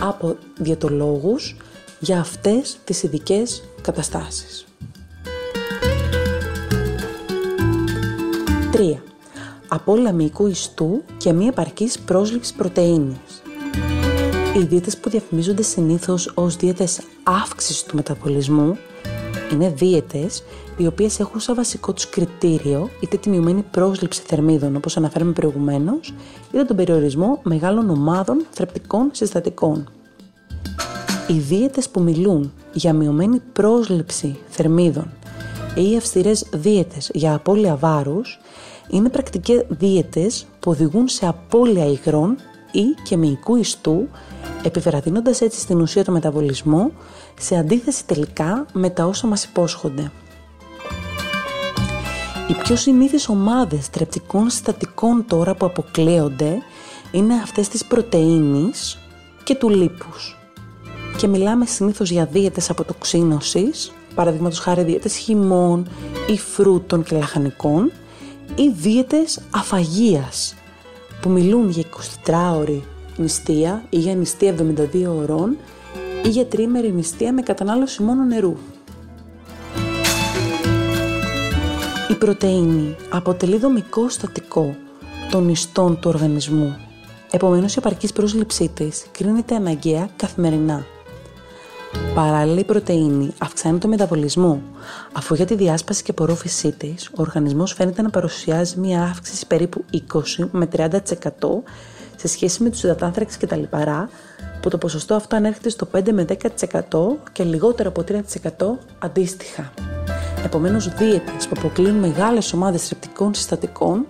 από 0.00 0.36
διαιτολόγους 0.58 1.56
για 2.00 2.20
αυτές 2.20 2.78
τις 2.84 3.02
ειδικές 3.02 3.62
καταστάσεις. 3.80 4.66
3. 8.78 8.96
Απόλυτα 9.68 10.12
μυϊκού 10.12 10.46
ιστού 10.46 11.02
και 11.16 11.32
μη 11.32 11.46
επαρκής 11.46 11.98
πρόσληψη 11.98 12.54
πρωτεΐνης. 12.54 13.42
Οι 14.56 14.60
δίαιτες 14.60 14.98
που 14.98 15.10
διαφημίζονται 15.10 15.62
συνήθως 15.62 16.32
ως 16.34 16.56
δίαιτες 16.56 17.00
αύξησης 17.22 17.82
του 17.82 17.96
μεταβολισμού 17.96 18.76
είναι 19.52 19.72
δίαιτες 19.76 20.44
οι 20.76 20.86
οποίες 20.86 21.20
έχουν 21.20 21.40
σαν 21.40 21.54
βασικό 21.54 21.92
τους 21.92 22.08
κριτήριο 22.08 22.90
είτε 23.00 23.16
τη 23.16 23.28
μειωμένη 23.28 23.64
πρόσληψη 23.70 24.22
θερμίδων 24.26 24.76
όπως 24.76 24.96
αναφέραμε 24.96 25.32
προηγουμένως 25.32 26.14
είτε 26.52 26.64
τον 26.64 26.76
περιορισμό 26.76 27.40
μεγάλων 27.42 27.90
ομάδων 27.90 28.46
θρεπτικών 28.50 29.08
συστατικών. 29.12 29.88
Οι 31.28 31.38
δίαιτες 31.38 31.88
που 31.88 32.00
μιλούν 32.00 32.52
για 32.72 32.92
μειωμένη 32.92 33.40
πρόσληψη 33.52 34.38
θερμίδων 34.48 35.12
ή 35.74 35.96
αυστηρές 35.96 36.46
δίαιτες 36.52 37.10
για 37.14 37.34
απώλεια 37.34 37.76
βάρους 37.76 38.38
είναι 38.90 39.08
πρακτικές 39.08 39.64
δίαιτες 39.68 40.46
που 40.60 40.70
οδηγούν 40.70 41.08
σε 41.08 41.26
απώλεια 41.26 41.84
υγρών 41.84 42.36
ή 42.72 42.84
και 43.02 43.16
μυϊκού 43.16 43.56
ιστού 43.56 44.08
επιβραδύνοντας 44.62 45.40
έτσι 45.40 45.60
στην 45.60 45.80
ουσία 45.80 46.04
το 46.04 46.12
μεταβολισμό 46.12 46.92
σε 47.40 47.56
αντίθεση 47.56 48.06
τελικά 48.06 48.66
με 48.72 48.90
τα 48.90 49.04
όσα 49.04 49.26
μας 49.26 49.44
υπόσχονται. 49.44 50.10
Οι 52.48 52.54
πιο 52.54 52.76
συνήθεις 52.76 53.28
ομάδες 53.28 53.90
τρεπτικών 53.90 54.50
συστατικών 54.50 55.24
τώρα 55.28 55.54
που 55.54 55.66
αποκλείονται 55.66 56.58
είναι 57.12 57.34
αυτές 57.34 57.68
της 57.68 57.84
πρωτεΐνης 57.84 58.98
και 59.44 59.54
του 59.54 59.68
λίπους. 59.68 60.38
Και 61.16 61.26
μιλάμε 61.26 61.66
συνήθως 61.66 62.10
για 62.10 62.24
δίαιτες 62.24 62.70
αποτοξίνωσης, 62.70 63.92
παραδείγματος 64.14 64.58
χάρη 64.58 64.82
δίαιτες 64.82 65.16
χυμών 65.16 65.88
ή 66.26 66.38
φρούτων 66.38 67.02
και 67.02 67.16
λαχανικών, 67.16 67.92
ή 68.54 68.68
δίαιτες 68.68 69.40
αφαγίας, 69.50 70.54
που 71.20 71.30
μιλούν 71.30 71.68
για 71.70 71.84
24 72.24 72.56
ώρη 72.58 72.84
νηστεία 73.16 73.84
ή 73.90 73.98
για 73.98 74.14
νηστεία 74.14 74.54
72 74.92 75.06
ωρών 75.20 75.56
ή 76.24 76.28
για 76.28 76.46
τρίμερη 76.46 76.92
νηστεία 76.92 77.32
με 77.32 77.42
κατανάλωση 77.42 78.02
μόνο 78.02 78.24
νερού. 78.24 78.56
Η 82.10 82.14
πρωτεΐνη 82.14 82.96
αποτελεί 83.10 83.56
δομικό 83.56 84.08
στατικό 84.08 84.76
των 85.30 85.44
νηστών 85.44 86.00
του 86.00 86.10
οργανισμού. 86.14 86.76
Επομένως, 87.30 87.74
η 87.74 87.78
επαρκής 87.78 88.12
πρόσληψή 88.12 88.70
της 88.74 89.06
κρίνεται 89.12 89.54
αναγκαία 89.54 90.08
καθημερινά. 90.16 90.86
Παράλληλα, 92.14 92.60
η 92.60 92.64
πρωτεΐνη 92.64 93.32
αυξάνει 93.38 93.78
το 93.78 93.88
μεταβολισμό, 93.88 94.62
αφού 95.12 95.34
για 95.34 95.44
τη 95.44 95.54
διάσπαση 95.54 96.02
και 96.02 96.10
απορρόφησή 96.10 96.72
της, 96.72 97.08
ο 97.08 97.22
οργανισμός 97.22 97.72
φαίνεται 97.72 98.02
να 98.02 98.10
παρουσιάζει 98.10 98.78
μια 98.78 99.02
αύξηση 99.02 99.46
περίπου 99.46 99.84
20 99.92 99.96
με 100.50 100.68
30% 100.76 100.88
σε 102.16 102.28
σχέση 102.28 102.62
με 102.62 102.70
τους 102.70 102.82
υδατάνθρακες 102.82 103.36
και 103.36 103.46
τα 103.46 103.56
λιπαρά, 103.56 104.08
που 104.60 104.68
το 104.68 104.78
ποσοστό 104.78 105.14
αυτό 105.14 105.36
ανέρχεται 105.36 105.68
στο 105.68 105.88
5 105.92 106.12
με 106.12 106.24
10% 106.24 107.18
και 107.32 107.44
λιγότερο 107.44 107.88
από 107.88 108.04
3% 108.08 108.78
αντίστοιχα. 108.98 109.72
Επομένως, 110.44 110.88
δίαιτες 110.88 111.48
που 111.48 111.54
αποκλείουν 111.56 111.96
μεγάλες 111.96 112.52
ομάδες 112.52 112.86
θρεπτικών 112.86 113.34
συστατικών, 113.34 114.06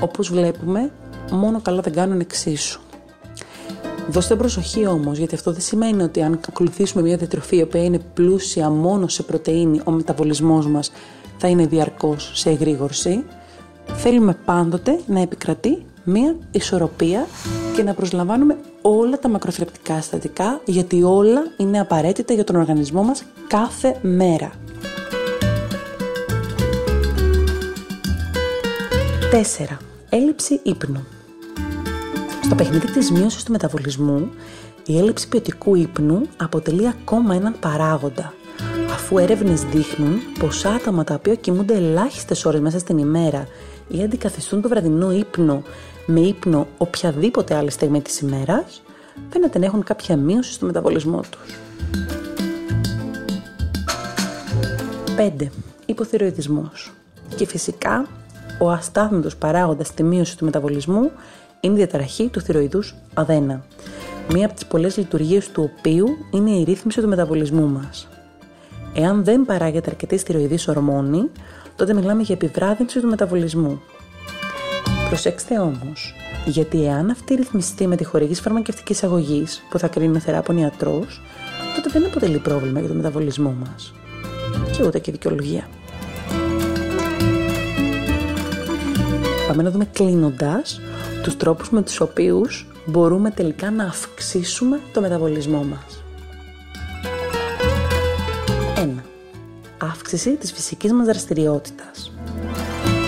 όπως 0.00 0.30
βλέπουμε, 0.30 0.90
μόνο 1.30 1.60
καλά 1.60 1.80
δεν 1.80 1.92
κάνουν 1.92 2.20
εξίσου. 2.20 2.80
Δώστε 4.08 4.36
προσοχή 4.36 4.86
όμως, 4.86 5.18
γιατί 5.18 5.34
αυτό 5.34 5.52
δεν 5.52 5.60
σημαίνει 5.60 6.02
ότι 6.02 6.22
αν 6.22 6.40
ακολουθήσουμε 6.48 7.02
μια 7.02 7.16
διατροφή 7.16 7.56
η 7.56 7.62
οποία 7.62 7.84
είναι 7.84 7.98
πλούσια 8.14 8.70
μόνο 8.70 9.08
σε 9.08 9.22
πρωτεΐνη, 9.22 9.80
ο 9.84 9.90
μεταβολισμός 9.90 10.66
μας 10.66 10.92
θα 11.38 11.48
είναι 11.48 11.66
διαρκώς 11.66 12.30
σε 12.34 12.50
εγρήγορση. 12.50 13.24
Θέλουμε 13.86 14.36
πάντοτε 14.44 14.98
να 15.06 15.20
επικρατεί 15.20 15.84
μία 16.04 16.36
ισορροπία 16.50 17.26
και 17.76 17.82
να 17.82 17.94
προσλαμβάνουμε 17.94 18.56
όλα 18.82 19.18
τα 19.18 19.28
μακροθρεπτικά 19.28 20.00
συστατικά 20.00 20.60
γιατί 20.64 21.02
όλα 21.02 21.42
είναι 21.56 21.80
απαραίτητα 21.80 22.34
για 22.34 22.44
τον 22.44 22.56
οργανισμό 22.56 23.02
μας 23.02 23.22
κάθε 23.48 23.96
μέρα. 24.02 24.52
4. 29.32 29.76
Έλλειψη 30.08 30.60
ύπνου. 30.62 31.19
Στο 32.50 32.58
παιχνίδι 32.58 32.90
της 32.90 33.10
μείωσης 33.10 33.42
του 33.42 33.52
μεταβολισμού, 33.52 34.30
η 34.86 34.98
έλλειψη 34.98 35.28
ποιοτικού 35.28 35.74
ύπνου 35.74 36.20
αποτελεί 36.36 36.88
ακόμα 36.88 37.34
έναν 37.34 37.54
παράγοντα, 37.60 38.34
αφού 38.92 39.18
έρευνες 39.18 39.62
δείχνουν 39.62 40.18
πως 40.38 40.64
άτομα 40.64 41.04
τα 41.04 41.14
οποία 41.14 41.34
κοιμούνται 41.34 41.74
ελάχιστες 41.74 42.44
ώρες 42.44 42.60
μέσα 42.60 42.78
στην 42.78 42.98
ημέρα 42.98 43.46
ή 43.88 44.02
αντικαθιστούν 44.02 44.60
το 44.60 44.68
βραδινό 44.68 45.12
ύπνο 45.12 45.62
με 46.06 46.20
ύπνο 46.20 46.66
οποιαδήποτε 46.78 47.54
άλλη 47.54 47.70
στιγμή 47.70 48.02
της 48.02 48.20
ημέρας, 48.20 48.82
φαίνεται 49.30 49.58
να 49.58 49.64
έχουν 49.64 49.82
κάποια 49.82 50.16
μείωση 50.16 50.52
στο 50.52 50.66
μεταβολισμό 50.66 51.20
τους. 51.30 51.58
5. 55.16 55.50
Υποθυροειδισμός. 55.86 56.92
Και 57.36 57.46
φυσικά, 57.46 58.06
ο 58.58 58.70
αστάθμητος 58.70 59.36
παράγοντας 59.36 59.86
στη 59.86 60.02
μείωση 60.02 60.36
του 60.36 60.44
μεταβολισμού 60.44 61.10
είναι 61.60 61.74
η 61.74 61.76
διαταραχή 61.76 62.28
του 62.28 62.40
θυροειδούς 62.40 62.94
αδένα. 63.14 63.64
Μία 64.32 64.46
από 64.46 64.54
τις 64.54 64.66
πολλές 64.66 64.96
λειτουργίες 64.96 65.50
του 65.50 65.70
οποίου 65.78 66.06
είναι 66.30 66.50
η 66.50 66.64
ρύθμιση 66.64 67.00
του 67.00 67.08
μεταβολισμού 67.08 67.66
μας. 67.68 68.08
Εάν 68.94 69.24
δεν 69.24 69.44
παράγεται 69.44 69.90
αρκετή 69.90 70.16
θηροειδής 70.18 70.68
ορμόνη, 70.68 71.30
τότε 71.76 71.94
μιλάμε 71.94 72.22
για 72.22 72.34
επιβράδυνση 72.34 73.00
του 73.00 73.08
μεταβολισμού. 73.08 73.80
Προσέξτε 75.08 75.58
όμως, 75.58 76.14
γιατί 76.46 76.84
εάν 76.84 77.10
αυτή 77.10 77.34
ρυθμιστεί 77.34 77.86
με 77.86 77.96
τη 77.96 78.04
χορήγηση 78.04 78.42
φαρμακευτικής 78.42 79.02
αγωγής 79.02 79.62
που 79.70 79.78
θα 79.78 79.88
κρίνει 79.88 80.16
ο 80.16 80.20
θεράπων 80.20 80.56
ιατρός, 80.56 81.22
τότε 81.74 81.90
δεν 81.92 82.06
αποτελεί 82.06 82.38
πρόβλημα 82.38 82.80
για 82.80 82.88
το 82.88 82.94
μεταβολισμό 82.94 83.56
μας. 83.60 83.94
Και 84.76 84.86
ούτε 84.86 84.98
και 84.98 85.12
δικαιολογία. 85.12 85.68
Πάμε 89.48 89.62
να 89.62 89.70
δούμε 89.70 89.84
κλείνοντας 89.84 90.80
τους 91.22 91.36
τρόπους 91.36 91.70
με 91.70 91.82
τους 91.82 92.00
οποίους 92.00 92.66
μπορούμε 92.86 93.30
τελικά 93.30 93.70
να 93.70 93.84
αυξήσουμε 93.84 94.80
το 94.92 95.00
μεταβολισμό 95.00 95.64
μας. 95.64 96.02
1. 98.76 99.02
Αύξηση 99.78 100.36
της 100.36 100.52
φυσικής 100.52 100.92
μας 100.92 101.06
δραστηριότητας. 101.06 102.12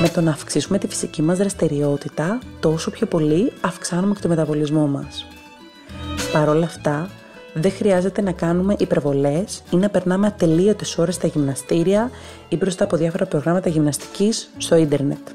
Με 0.00 0.09
το 0.09 0.21
να 0.21 0.31
αυξήσουμε 0.31 0.78
τη 0.78 0.88
φυσική 0.88 1.23
μας 1.23 1.38
δραστηριότητα, 1.38 2.38
τόσο 2.61 2.90
πιο 2.90 3.07
πολύ 3.07 3.52
αυξάνουμε 3.61 4.14
και 4.14 4.21
το 4.21 4.28
μεταβολισμό 4.28 4.87
μας. 4.87 5.26
Παρ' 6.33 6.49
όλα 6.49 6.64
αυτά, 6.64 7.11
δεν 7.54 7.73
χρειάζεται 7.73 8.23
να 8.23 8.33
κάνουμε 8.33 8.75
υπερβολές 8.78 9.62
ή 9.71 9.76
να 9.76 9.88
περνάμε 9.88 10.26
ατελείωτες 10.26 10.99
ώρες 10.99 11.14
στα 11.14 11.26
γυμναστήρια 11.26 12.11
ή 12.49 12.57
μπροστά 12.57 12.85
από 12.85 12.97
διάφορα 12.97 13.26
προγράμματα 13.26 13.69
γυμναστικής 13.69 14.50
στο 14.57 14.76
ίντερνετ. 14.76 15.28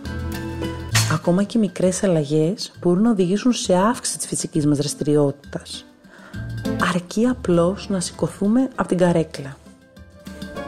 Ακόμα 1.11 1.43
και 1.43 1.57
μικρές 1.57 2.03
αλλαγές 2.03 2.71
μπορούν 2.81 3.01
να 3.01 3.09
οδηγήσουν 3.09 3.53
σε 3.53 3.73
αύξηση 3.73 4.17
της 4.17 4.27
φυσικής 4.27 4.65
μας 4.65 4.77
δραστηριότητας. 4.77 5.85
Αρκεί 6.93 7.25
απλώς 7.25 7.89
να 7.89 7.99
σηκωθούμε 7.99 8.69
από 8.75 8.87
την 8.87 8.97
καρέκλα. 8.97 9.57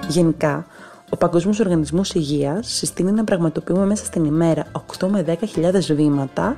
Γενικά, 0.07 0.65
ο 1.09 1.17
Παγκόσμιος 1.17 1.59
Οργανισμός 1.59 2.13
Υγείας 2.13 2.67
συστήνει 2.67 3.11
να 3.11 3.23
πραγματοποιούμε 3.23 3.85
μέσα 3.85 4.05
στην 4.05 4.25
ημέρα 4.25 4.65
8 4.99 5.07
με 5.07 5.37
10.000 5.55 5.95
βήματα 5.95 6.57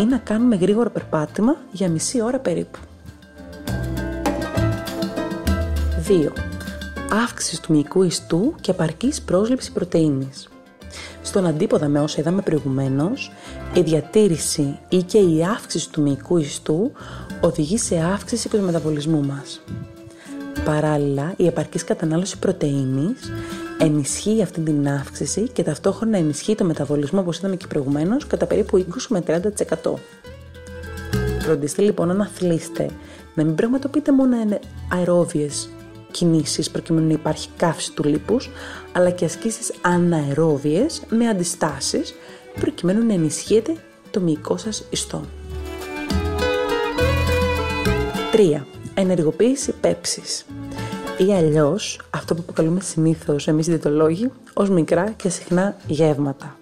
ή 0.00 0.04
να 0.04 0.16
κάνουμε 0.18 0.56
γρήγορο 0.56 0.90
περπάτημα 0.90 1.56
για 1.72 1.88
μισή 1.88 2.22
ώρα 2.22 2.38
περίπου. 2.38 2.78
2. 6.08 6.32
Αύξηση 7.24 7.62
του 7.62 7.72
μυϊκού 7.72 8.02
ιστού 8.02 8.54
και 8.60 8.70
επαρκής 8.70 9.22
πρόσληψη 9.22 9.72
πρωτεΐνης. 9.72 10.48
Στον 11.22 11.46
αντίποδα 11.46 11.88
με 11.88 12.00
όσα 12.00 12.20
είδαμε 12.20 12.42
προηγουμένως, 12.42 13.32
η 13.74 13.80
διατήρηση 13.80 14.78
ή 14.88 15.02
και 15.02 15.18
η 15.18 15.44
αύξηση 15.44 15.90
του 15.90 16.02
μυϊκού 16.02 16.36
ιστού 16.36 16.92
οδηγεί 17.40 17.78
σε 17.78 17.96
αύξηση 17.96 18.48
του 18.48 18.60
μεταβολισμού 18.60 19.24
μας. 19.24 19.60
Παράλληλα, 20.64 21.34
η 21.36 21.46
επαρκής 21.46 21.84
κατανάλωση 21.84 22.38
πρωτεΐνης 22.38 23.32
ενισχύει 23.78 24.42
αυτή 24.42 24.60
την 24.60 24.88
αύξηση 24.88 25.48
και 25.48 25.62
ταυτόχρονα 25.62 26.18
ενισχύει 26.18 26.54
το 26.54 26.64
μεταβολισμό, 26.64 27.20
όπως 27.20 27.38
είδαμε 27.38 27.56
και 27.56 27.66
προηγουμένως, 27.66 28.26
κατά 28.26 28.46
περίπου 28.46 28.76
20 28.76 28.84
με 29.08 29.20
30%. 29.20 29.98
Φροντίστε 31.40 31.82
λοιπόν 31.82 32.16
να 32.16 32.24
αθλείστε, 32.24 32.90
να 33.34 33.44
μην 33.44 33.54
πραγματοποιείτε 33.54 34.12
μόνο 34.12 34.36
αερόβιες 34.92 35.68
κινήσεις 36.16 36.70
προκειμένου 36.70 37.06
να 37.06 37.12
υπάρχει 37.12 37.48
καύση 37.56 37.92
του 37.92 38.04
λίπους, 38.04 38.50
αλλά 38.92 39.10
και 39.10 39.24
ασκήσεις 39.24 39.72
αναερόβιες 39.80 41.02
με 41.08 41.28
αντιστάσεις 41.28 42.14
προκειμένου 42.60 43.06
να 43.06 43.12
ενισχύετε 43.12 43.76
το 44.10 44.20
μυϊκό 44.20 44.56
σας 44.56 44.84
ιστό. 44.90 45.24
3. 48.32 48.66
Ενεργοποίηση 48.94 49.72
πέψης 49.72 50.46
ή 51.18 51.32
αλλιώς 51.32 52.00
αυτό 52.10 52.34
που 52.34 52.40
αποκαλούμε 52.42 52.80
συνήθως 52.80 53.48
εμείς 53.48 53.66
οι 53.66 53.70
διαιτολόγοι 53.70 54.30
ως 54.54 54.70
μικρά 54.70 55.10
και 55.10 55.28
συχνά 55.28 55.76
γεύματα. 55.86 56.56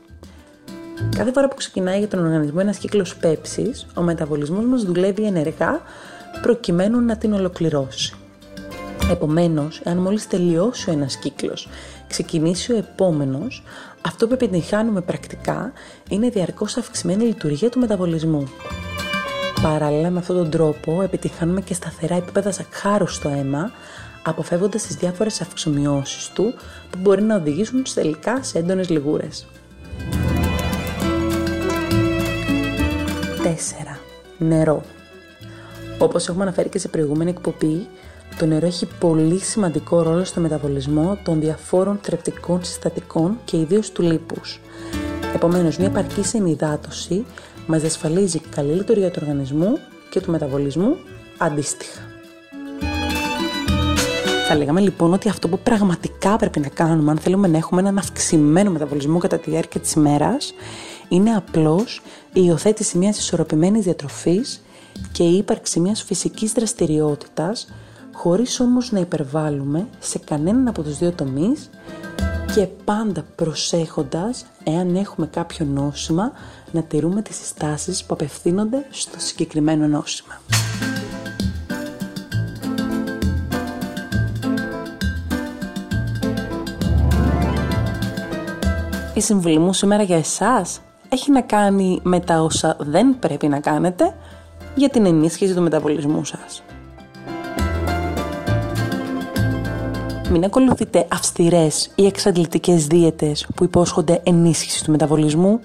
Κάθε 1.17 1.33
φορά 1.33 1.49
που 1.49 1.57
ξεκινάει 1.57 1.99
για 1.99 2.09
τον 2.09 2.25
οργανισμό 2.25 2.59
ένας 2.61 2.79
κύκλος 2.79 3.17
πέψης, 3.17 3.87
ο 3.95 4.03
μεταβολισμός 4.03 4.65
μας 4.65 4.85
δουλεύει 4.85 5.23
ενεργά 5.23 5.81
προκειμένου 6.43 7.01
να 7.01 7.17
την 7.17 7.33
ολοκληρώσει. 7.33 8.15
Επομένως, 9.11 9.81
αν 9.85 9.99
μόλις 9.99 10.29
τελειώσει 10.29 10.91
ο 10.91 10.93
ένας 10.93 11.17
κύκλος, 11.17 11.69
ξεκινήσει 12.07 12.73
ο 12.73 12.77
επόμενος, 12.77 13.63
αυτό 14.01 14.27
που 14.27 14.35
επιτυγχάνουμε 14.35 15.01
πρακτικά 15.01 15.73
είναι 16.09 16.29
διαρκώς 16.29 16.77
αυξημένη 16.77 17.25
λειτουργία 17.25 17.71
του 17.71 17.79
μεταβολισμού. 17.79 18.49
Παράλληλα 19.63 20.11
με 20.11 20.19
αυτόν 20.19 20.37
τον 20.37 20.51
τρόπο 20.51 21.03
επιτυχάνουμε 21.03 21.61
και 21.61 21.75
σταθερά 21.75 22.15
επίπεδα 22.15 22.53
σακχάρου 22.53 23.07
στο 23.07 23.29
αίμα, 23.29 23.71
αποφεύγοντας 24.23 24.83
τις 24.83 24.97
διάφορες 24.97 25.41
αυξομοιώσεις 25.41 26.29
του 26.29 26.55
που 26.91 26.99
μπορεί 26.99 27.23
να 27.23 27.37
οδηγήσουν 27.37 27.83
τελικά 27.95 28.43
σε 28.43 28.59
έντονες 28.59 28.89
λιγούρες. 28.89 29.47
4. 33.43 33.99
Νερό. 34.39 34.83
Όπως 35.99 36.29
έχουμε 36.29 36.43
αναφέρει 36.43 36.69
και 36.69 36.79
σε 36.79 36.89
προηγούμενη 36.89 37.31
εκπομπή, 37.31 37.89
το 38.38 38.47
νερό 38.47 38.66
έχει 38.66 38.87
πολύ 38.99 39.38
σημαντικό 39.38 40.02
ρόλο 40.02 40.25
στο 40.25 40.40
μεταβολισμό 40.40 41.19
των 41.25 41.40
διαφόρων 41.40 41.99
θρεπτικών 42.02 42.64
συστατικών 42.64 43.38
και 43.45 43.57
ιδίως 43.57 43.93
του 43.93 44.02
λίπους. 44.02 44.61
Επομένως, 45.35 45.76
μια 45.76 45.87
επαρκή 45.87 46.37
ενυδάτωση 46.37 47.25
μας 47.66 47.81
διασφαλίζει 47.81 48.38
καλή 48.38 48.73
λειτουργία 48.73 49.11
του 49.11 49.19
οργανισμού 49.23 49.78
και 50.11 50.21
του 50.21 50.31
μεταβολισμού 50.31 50.97
αντίστοιχα. 51.38 52.00
Θα 54.49 54.57
λέγαμε 54.57 54.81
λοιπόν 54.81 55.12
ότι 55.12 55.28
αυτό 55.28 55.49
που 55.49 55.59
πραγματικά 55.59 56.37
πρέπει 56.37 56.61
να 56.61 56.69
κάνουμε 56.69 57.11
αν 57.11 57.19
θέλουμε 57.19 57.49
να 57.49 57.57
έχουμε 57.57 57.81
έναν 57.81 57.99
αυξημένο 57.99 58.71
μεταβολισμό 58.71 59.19
κατά 59.19 59.38
τη 59.38 59.50
διάρκεια 59.50 59.81
της 59.81 59.93
ημέρας 59.93 60.54
είναι 61.09 61.31
απλώς 61.31 62.02
η 62.33 62.40
υιοθέτηση 62.45 62.99
μιας 62.99 63.19
ισορροπημένης 63.19 63.85
διατροφής 63.85 64.62
και 65.12 65.23
η 65.23 65.37
ύπαρξη 65.37 65.81
μιας 65.81 66.02
φυσικής 66.02 66.52
δραστηριότητας 66.52 67.66
χωρίς 68.14 68.61
όμως 68.61 68.92
να 68.92 69.00
υπερβάλλουμε 69.00 69.88
σε 69.99 70.18
κανέναν 70.18 70.68
από 70.68 70.83
τους 70.83 70.99
δύο 70.99 71.12
τομείς 71.12 71.70
και 72.55 72.66
πάντα 72.85 73.24
προσέχοντας, 73.35 74.46
εάν 74.64 74.96
έχουμε 74.96 75.27
κάποιο 75.27 75.66
νόσημα, 75.66 76.33
να 76.72 76.83
τηρούμε 76.83 77.22
τις 77.22 77.37
συστάσεις 77.37 78.05
που 78.05 78.14
απευθύνονται 78.14 78.87
στο 78.90 79.20
συγκεκριμένο 79.20 79.87
νόσημα. 79.87 80.40
Η 89.14 89.20
συμβουλή 89.20 89.59
μου 89.59 89.72
σήμερα 89.72 90.03
για 90.03 90.16
εσάς 90.16 90.81
έχει 91.09 91.31
να 91.31 91.40
κάνει 91.40 92.00
με 92.03 92.20
τα 92.20 92.40
όσα 92.40 92.77
δεν 92.79 93.18
πρέπει 93.18 93.48
να 93.48 93.61
κάνετε 93.61 94.14
για 94.74 94.88
την 94.88 95.07
ενίσχυση 95.07 95.55
του 95.55 95.62
μεταβολισμού 95.62 96.24
σας. 96.24 96.62
Μην 100.35 100.44
ακολουθείτε 100.44 101.07
αυστηρές 101.12 101.90
ή 101.94 102.07
εξαντλητικές 102.07 102.87
δίαιτες 102.87 103.47
που 103.55 103.64
υπόσχονται 103.64 104.20
ενίσχυση 104.25 104.85
του 104.85 104.90
μεταβολισμού. 104.90 105.61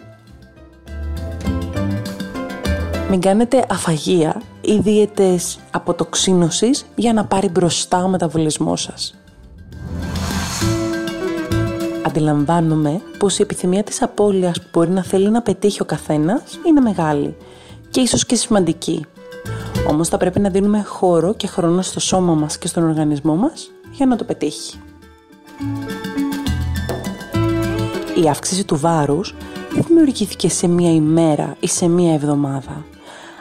Μην 3.10 3.20
κάνετε 3.20 3.66
αφαγία 3.70 4.42
ή 4.62 4.80
δίαιτες 4.80 5.60
αποτοξίνωσης 5.72 6.86
για 6.96 7.14
να 7.14 7.26
πάρει 7.26 7.50
μπροστά 7.50 8.04
ο 8.04 8.08
μεταβολισμός 8.08 8.82
σας. 8.82 9.16
Αντιλαμβάνομαι 12.06 13.02
πως 13.20 13.40
η 13.40 13.42
επιθυμία 13.42 13.84
της 13.84 14.02
απώλειας 14.02 14.62
που 14.62 14.68
μπορεί 14.74 14.90
να 14.90 15.04
θέλει 15.04 15.30
να 15.30 15.42
πετύχει 15.42 15.82
ο 15.82 15.86
καθένας 15.86 16.60
είναι 16.68 16.82
μεγάλη 16.82 17.36
και 17.90 18.00
ίσως 18.00 18.26
και 18.26 18.36
σημαντική. 18.36 19.06
Όμως 19.88 20.08
θα 20.08 20.18
πρέπει 20.18 20.40
να 20.40 20.50
δίνουμε 20.50 20.84
χώρο 20.84 21.34
και 21.34 21.48
χρόνο 21.48 21.82
στο 21.82 22.00
σώμα 22.00 22.34
μας 22.34 22.58
και 22.58 22.68
στον 22.68 22.84
οργανισμό 22.84 23.36
μας 23.36 23.72
για 23.92 24.06
να 24.06 24.16
το 24.16 24.24
πετύχει. 24.24 24.80
Η 28.24 28.30
αύξηση 28.30 28.66
του 28.66 28.78
βάρους 28.78 29.36
δεν 29.74 29.84
δημιουργήθηκε 29.88 30.50
σε 30.50 30.68
μία 30.68 30.92
ημέρα 30.92 31.56
ή 31.60 31.68
σε 31.68 31.88
μία 31.88 32.14
εβδομάδα. 32.14 32.86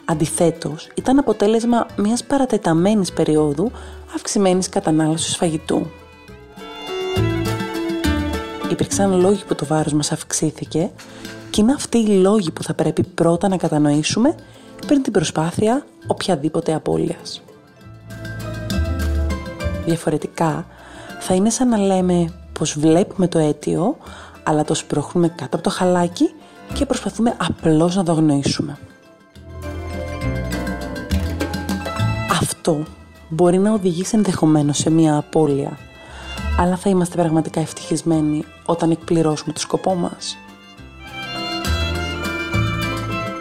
Αντιθέτως, 0.05 0.89
ήταν 0.95 1.19
αποτέλεσμα 1.19 1.87
μιας 1.97 2.25
παρατεταμένης 2.25 3.13
περίοδου 3.13 3.71
αυξημένης 4.15 4.69
κατανάλωσης 4.69 5.37
φαγητού. 5.37 5.87
Υπήρξαν 8.71 9.21
λόγοι 9.21 9.45
που 9.49 9.55
το 9.55 9.65
βάρος 9.65 9.93
μας 9.93 10.13
αυξήθηκε 10.13 10.91
και 11.51 11.61
είναι 11.61 11.73
αυτοί 11.73 11.99
οι 11.99 12.07
λόγοι 12.07 12.51
που 12.51 12.63
θα 12.63 12.75
πρέπει 12.75 13.03
πρώτα 13.03 13.49
να 13.49 13.57
κατανοήσουμε 13.57 14.35
πριν 14.87 15.03
την 15.03 15.13
προσπάθεια 15.13 15.87
οποιαδήποτε 16.07 16.75
απώλειας. 16.75 17.43
Διαφορετικά, 19.88 20.66
θα 21.20 21.35
είναι 21.35 21.51
σαν 21.51 21.68
να 21.68 21.77
λέμε 21.77 22.33
πως 22.53 22.79
βλέπουμε 22.79 23.29
το 23.29 23.38
αίτιο, 23.38 23.96
αλλά 24.42 24.64
το 24.64 24.74
σπρώχνουμε 24.74 25.29
κάτω 25.29 25.57
από 25.57 25.64
το 25.64 25.70
χαλάκι 25.70 26.35
και 26.74 26.87
προσπαθούμε 26.87 27.37
απλώς 27.38 27.96
να 27.96 28.05
το 28.05 28.12
αγνοήσουμε. 28.12 28.79
Αυτό 32.31 32.83
μπορεί 33.29 33.59
να 33.59 33.72
οδηγήσει 33.72 34.16
ενδεχομένως 34.16 34.79
σε 34.79 34.90
μια 34.90 35.16
απώλεια, 35.16 35.79
αλλά 36.59 36.77
θα 36.77 36.90
είμαστε 36.90 37.16
πραγματικά 37.16 37.61
ευτυχισμένοι 37.61 38.44
όταν 38.64 38.90
εκπληρώσουμε 38.90 39.53
το 39.53 39.61
σκοπό 39.61 39.94
μας. 39.94 40.37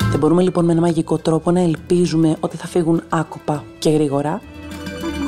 Δεν 0.10 0.20
μπορούμε 0.20 0.42
λοιπόν 0.42 0.66
με 0.66 0.72
ένα 0.72 0.82
μαγικό 0.82 1.18
τρόπο 1.18 1.52
να 1.52 1.60
ελπίζουμε 1.60 2.38
ότι 2.40 2.58
θα 2.58 2.68
φύγουν 2.68 3.04
άκοπα 3.10 3.64
και 3.80 3.90
γρήγορα, 3.90 4.42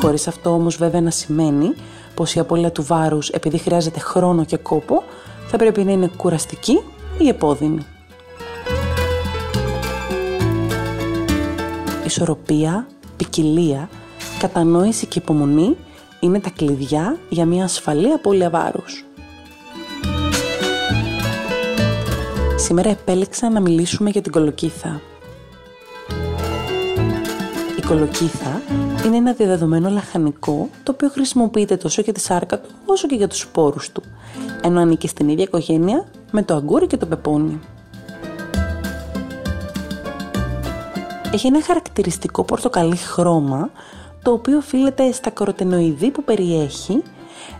χωρίς 0.02 0.28
αυτό 0.28 0.50
όμως 0.50 0.78
βέβαια 0.78 1.02
να 1.02 1.10
σημαίνει 1.10 1.74
πως 2.14 2.34
η 2.34 2.40
απώλεια 2.40 2.72
του 2.72 2.84
βάρους 2.84 3.30
επειδή 3.30 3.58
χρειάζεται 3.58 4.00
χρόνο 4.00 4.46
και 4.46 4.58
κόπο 4.58 5.04
θα 5.48 5.58
πρέπει 5.58 5.84
να 5.84 5.92
είναι 5.92 6.10
κουραστική 6.18 6.80
ή 7.18 7.28
επώδυνη. 7.28 7.86
Ισορροπία, 12.06 12.88
ποικιλία, 13.18 13.90
κατανόηση 14.40 15.06
και 15.06 15.20
υπομονή 15.20 15.78
είναι 16.20 16.40
τα 16.40 16.50
κλειδιά 16.50 17.18
για 17.30 17.46
μια 17.46 17.64
ασφαλή 17.64 18.12
απώλεια 18.12 18.50
βάρους. 18.50 19.06
Σήμερα 22.56 22.90
επέλεξα 22.90 23.50
να 23.50 23.60
μιλήσουμε 23.60 24.10
για 24.10 24.22
την 24.22 24.32
κολοκύθα. 24.32 25.02
Η 27.78 27.82
κολοκύθα 27.82 28.62
είναι 29.06 29.18
ένα 29.18 29.34
διαδεδομένο 29.34 29.90
λαχανικό 29.90 30.70
το 30.84 30.92
οποίο 30.92 31.10
χρησιμοποιείται 31.10 31.78
τόσο 31.78 32.02
για 32.02 32.14
τη 32.14 32.20
σάρκα 32.20 32.60
του 32.60 32.70
όσο 32.86 33.08
και 33.08 33.16
για 33.16 33.28
τους 33.28 33.40
σπόρους 33.40 33.92
του, 33.92 34.04
ενώ 34.62 34.80
ανήκει 34.80 35.08
στην 35.08 35.30
ίδια 35.30 35.44
οικογένεια 35.44 36.06
με 36.32 36.44
το 36.44 36.56
αγκούρι 36.56 36.88
και 36.88 36.98
το 36.98 37.06
πεπόνι. 37.06 37.60
Έχει 41.34 41.48
ένα 41.48 41.62
χαρακτηριστικό 41.64 42.44
πορτοκαλί 42.44 42.96
χρώμα 42.96 43.70
το 44.24 44.32
οποίο 44.32 44.58
οφείλεται 44.58 45.12
στα 45.12 45.30
κοροτενοειδή 45.30 46.12
που 46.12 46.24
περιέχει, 46.24 47.04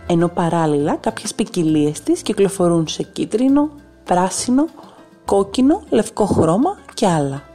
ενώ 0.06 0.28
παράλληλα 0.28 0.96
κάποιες 0.96 1.34
ποικιλίες 1.34 2.00
της 2.00 2.22
κυκλοφορούν 2.22 2.88
σε 2.88 3.02
κίτρινο, 3.02 3.70
πράσινο, 4.04 4.64
κόκκινο, 5.24 5.82
λευκό 5.90 6.24
χρώμα 6.24 6.78
και 6.94 7.06
άλλα. 7.06 7.49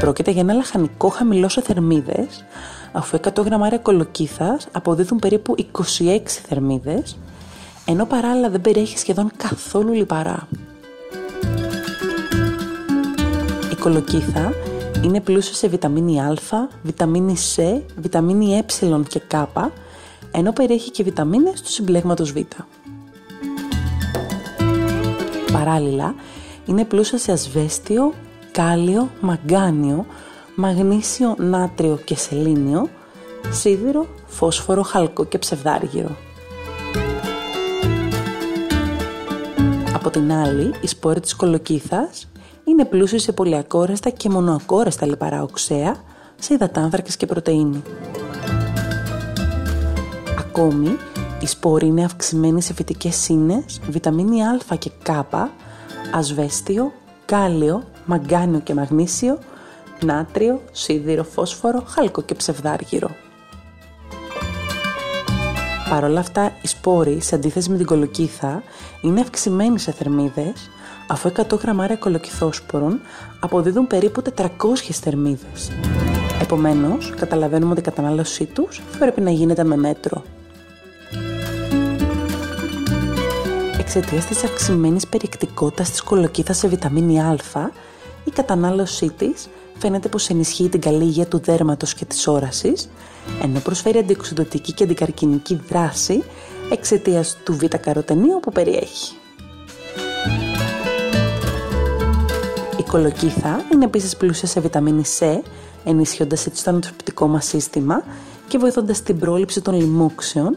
Πρόκειται 0.00 0.30
για 0.30 0.40
ένα 0.40 0.52
λαχανικό 0.52 1.08
χαμηλό 1.08 1.48
σε 1.48 1.62
θερμίδες, 1.62 2.44
αφού 2.92 3.16
100 3.16 3.44
γραμμάρια 3.44 3.78
κολοκύθας 3.78 4.68
αποδίδουν 4.72 5.18
περίπου 5.18 5.54
26 5.56 6.20
θερμίδες, 6.48 7.18
ενώ 7.84 8.04
παράλληλα 8.04 8.50
δεν 8.50 8.60
περιέχει 8.60 8.98
σχεδόν 8.98 9.30
καθόλου 9.36 9.92
λιπαρά. 9.92 10.48
Η 13.72 13.74
κολοκύθα 13.74 14.52
είναι 15.04 15.20
πλούσιο 15.20 15.54
σε 15.54 15.68
βιταμίνη 15.68 16.20
Α, 16.20 16.34
βιταμίνη 16.82 17.34
C, 17.56 17.80
βιταμίνη 17.96 18.56
Ε 18.56 18.64
και 19.08 19.20
K, 19.30 19.44
ενώ 20.30 20.52
περιέχει 20.52 20.90
και 20.90 21.02
βιταμίνες 21.02 21.62
του 21.62 21.70
συμπλέγματος 21.70 22.32
Β. 22.32 22.36
Παράλληλα, 25.52 26.14
είναι 26.66 26.84
πλούσια 26.84 27.18
σε 27.18 27.32
ασβέστιο, 27.32 28.12
κάλιο, 28.58 29.10
μαγκάνιο, 29.20 30.06
μαγνήσιο, 30.54 31.34
νάτριο 31.38 31.98
και 32.04 32.16
σελήνιο, 32.16 32.88
σίδηρο, 33.50 34.06
φόσφορο, 34.26 34.82
χαλκό 34.82 35.24
και 35.24 35.38
ψευδάργυρο. 35.38 36.16
Από 39.94 40.10
την 40.10 40.32
άλλη, 40.32 40.74
η 40.80 40.86
σπόρη 40.86 41.20
της 41.20 41.36
κολοκύθας 41.36 42.28
είναι 42.64 42.84
πλούσιο 42.84 43.18
σε 43.18 43.32
πολυακόρεστα 43.32 44.10
και 44.10 44.28
μονοακόρεστα 44.28 45.06
λιπαρά 45.06 45.42
οξέα, 45.42 45.96
σε 46.38 46.54
υδατάνθρακες 46.54 47.16
και 47.16 47.26
πρωτεΐνη. 47.26 47.82
Ακόμη, 50.38 50.96
η 51.40 51.46
σπόρη 51.46 51.86
είναι 51.86 52.04
αυξημένη 52.04 52.62
σε 52.62 52.74
φυτικές 52.74 53.16
σύνες, 53.16 53.80
βιταμίνη 53.88 54.42
Α 54.42 54.76
και 54.78 54.90
Κ, 55.02 55.10
ασβέστιο, 56.12 56.92
κάλιο, 57.24 57.82
μαγκάνιο 58.08 58.60
και 58.60 58.74
μαγνήσιο, 58.74 59.38
νάτριο, 60.04 60.60
σίδηρο, 60.72 61.24
φόσφορο, 61.24 61.84
χάλκο 61.86 62.22
και 62.22 62.34
ψευδάργυρο. 62.34 63.10
Παρ' 65.90 66.04
όλα 66.04 66.20
αυτά, 66.20 66.52
η 66.62 66.66
σπόρη, 66.66 67.20
σε 67.20 67.34
αντίθεση 67.34 67.70
με 67.70 67.76
την 67.76 67.86
κολοκύθα, 67.86 68.62
είναι 69.00 69.20
αυξημένη 69.20 69.78
σε 69.78 69.92
θερμίδες, 69.92 70.70
αφού 71.08 71.28
100 71.28 71.56
γραμμάρια 71.56 71.96
κολοκυθόσπορων 71.96 73.00
αποδίδουν 73.40 73.86
περίπου 73.86 74.22
400 74.36 74.46
θερμίδες. 74.92 75.70
Επομένως, 76.42 77.14
καταλαβαίνουμε 77.16 77.70
ότι 77.70 77.80
η 77.80 77.84
κατανάλωσή 77.84 78.44
τους 78.44 78.82
πρέπει 78.98 79.20
να 79.20 79.30
γίνεται 79.30 79.64
με 79.64 79.76
μέτρο. 79.76 80.22
Εξαιτίας 83.78 84.26
της 84.26 84.44
αυξημένης 84.44 85.06
περιεκτικότητας 85.06 85.90
της 85.90 86.02
κολοκύθας 86.02 86.56
σε 86.58 86.68
βιταμίνη 86.68 87.20
Α, 87.20 87.36
η 88.24 88.30
κατανάλωσή 88.30 89.10
της 89.10 89.48
φαίνεται 89.78 90.08
πως 90.08 90.28
ενισχύει 90.28 90.68
την 90.68 90.80
καλή 90.80 91.04
υγεία 91.04 91.26
του 91.26 91.38
δέρματος 91.38 91.94
και 91.94 92.04
της 92.04 92.26
όρασης, 92.26 92.88
ενώ 93.42 93.60
προσφέρει 93.60 93.98
αντιοξυδοτική 93.98 94.72
και 94.72 94.84
αντικαρκυνική 94.84 95.60
δράση 95.68 96.22
εξαιτίας 96.70 97.36
του 97.44 97.56
β-καροτενίου 97.56 98.40
που 98.42 98.52
περιέχει. 98.52 99.14
Η 102.78 102.82
κολοκύθα 102.82 103.64
είναι 103.72 103.84
επίσης 103.84 104.16
πλούσια 104.16 104.48
σε 104.48 104.60
βιταμίνη 104.60 105.02
C, 105.18 105.40
ενισχύοντας 105.84 106.46
έτσι 106.46 106.64
το 106.64 106.70
ανατροπητικό 106.70 107.26
μας 107.26 107.46
σύστημα 107.46 108.02
και 108.48 108.58
βοηθώντας 108.58 109.02
την 109.02 109.18
πρόληψη 109.18 109.60
των 109.60 109.74
λοιμόξεων 109.74 110.56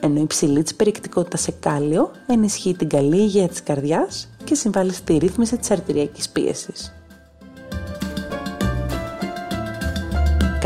ενώ 0.00 0.18
η 0.18 0.22
υψηλή 0.22 0.62
της 0.62 0.74
περιεκτικότητας 0.74 1.40
σε 1.40 1.54
κάλιο 1.60 2.10
ενισχύει 2.26 2.74
την 2.74 2.88
καλή 2.88 3.16
υγεία 3.16 3.48
της 3.48 3.62
καρδιάς 3.62 4.28
και 4.44 4.54
συμβάλλει 4.54 4.92
στη 4.92 5.16
ρύθμιση 5.16 5.56
της 5.56 5.70
αρτηριακής 5.70 6.28
πίεσης. 6.28 6.97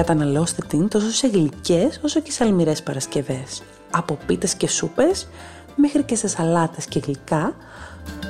Καταναλώστε 0.06 0.62
την 0.68 0.88
τόσο 0.88 1.10
σε 1.10 1.26
γλυκές 1.26 2.00
όσο 2.04 2.20
και 2.20 2.30
σε 2.30 2.44
αλμυρές 2.44 2.82
παρασκευές, 2.82 3.62
από 3.90 4.18
πίτες 4.26 4.54
και 4.54 4.68
σούπες 4.68 5.28
μέχρι 5.76 6.02
και 6.02 6.16
σε 6.16 6.28
σαλάτες 6.28 6.86
και 6.86 7.00
γλυκά, 7.04 7.54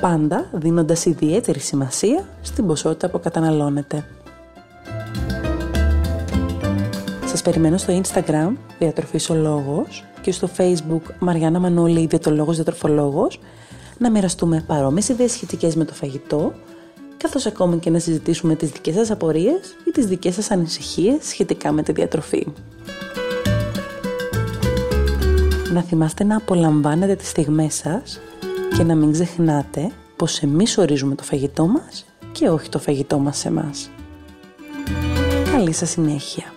πάντα 0.01 0.49
δίνοντας 0.51 1.05
ιδιαίτερη 1.05 1.59
σημασία 1.59 2.27
στην 2.41 2.67
ποσότητα 2.67 3.09
που 3.09 3.19
καταναλώνετε. 3.19 4.05
Σας 7.25 7.41
περιμένω 7.41 7.77
στο 7.77 8.01
Instagram, 8.01 8.51
διατροφής 8.79 9.29
ο 9.29 9.33
λόγος, 9.33 10.03
και 10.21 10.31
στο 10.31 10.49
facebook 10.57 11.01
Μαριάννα 11.19 11.59
Μανώλη, 11.59 12.05
διατολόγος 12.05 12.55
διατροφολόγος, 12.55 13.39
να 13.97 14.11
μοιραστούμε 14.11 14.63
παρόμοιες 14.67 15.09
ιδέες 15.09 15.31
σχετικές 15.31 15.75
με 15.75 15.85
το 15.85 15.93
φαγητό, 15.93 16.53
καθώς 17.23 17.45
ακόμη 17.45 17.79
και 17.79 17.89
να 17.89 17.99
συζητήσουμε 17.99 18.55
τις 18.55 18.69
δικές 18.69 18.93
σας 18.93 19.11
απορίες 19.11 19.75
ή 19.87 19.91
τις 19.91 20.05
δικές 20.05 20.33
σας 20.33 20.51
ανησυχίες 20.51 21.25
σχετικά 21.25 21.71
με 21.71 21.83
τη 21.83 21.91
διατροφή. 21.91 22.47
Να 25.73 25.81
θυμάστε 25.81 26.23
να 26.23 26.35
απολαμβάνετε 26.35 27.15
τις 27.15 27.27
στιγμές 27.27 27.73
σας 27.73 28.19
και 28.77 28.83
να 28.83 28.95
μην 28.95 29.11
ξεχνάτε 29.11 29.91
πως 30.15 30.39
εμείς 30.39 30.77
ορίζουμε 30.77 31.15
το 31.15 31.23
φαγητό 31.23 31.67
μας 31.67 32.05
και 32.31 32.49
όχι 32.49 32.69
το 32.69 32.79
φαγητό 32.79 33.19
μας 33.19 33.37
σε 33.37 33.47
εμάς. 33.47 33.89
Καλή 35.51 35.71
σας 35.71 35.89
συνέχεια! 35.89 36.52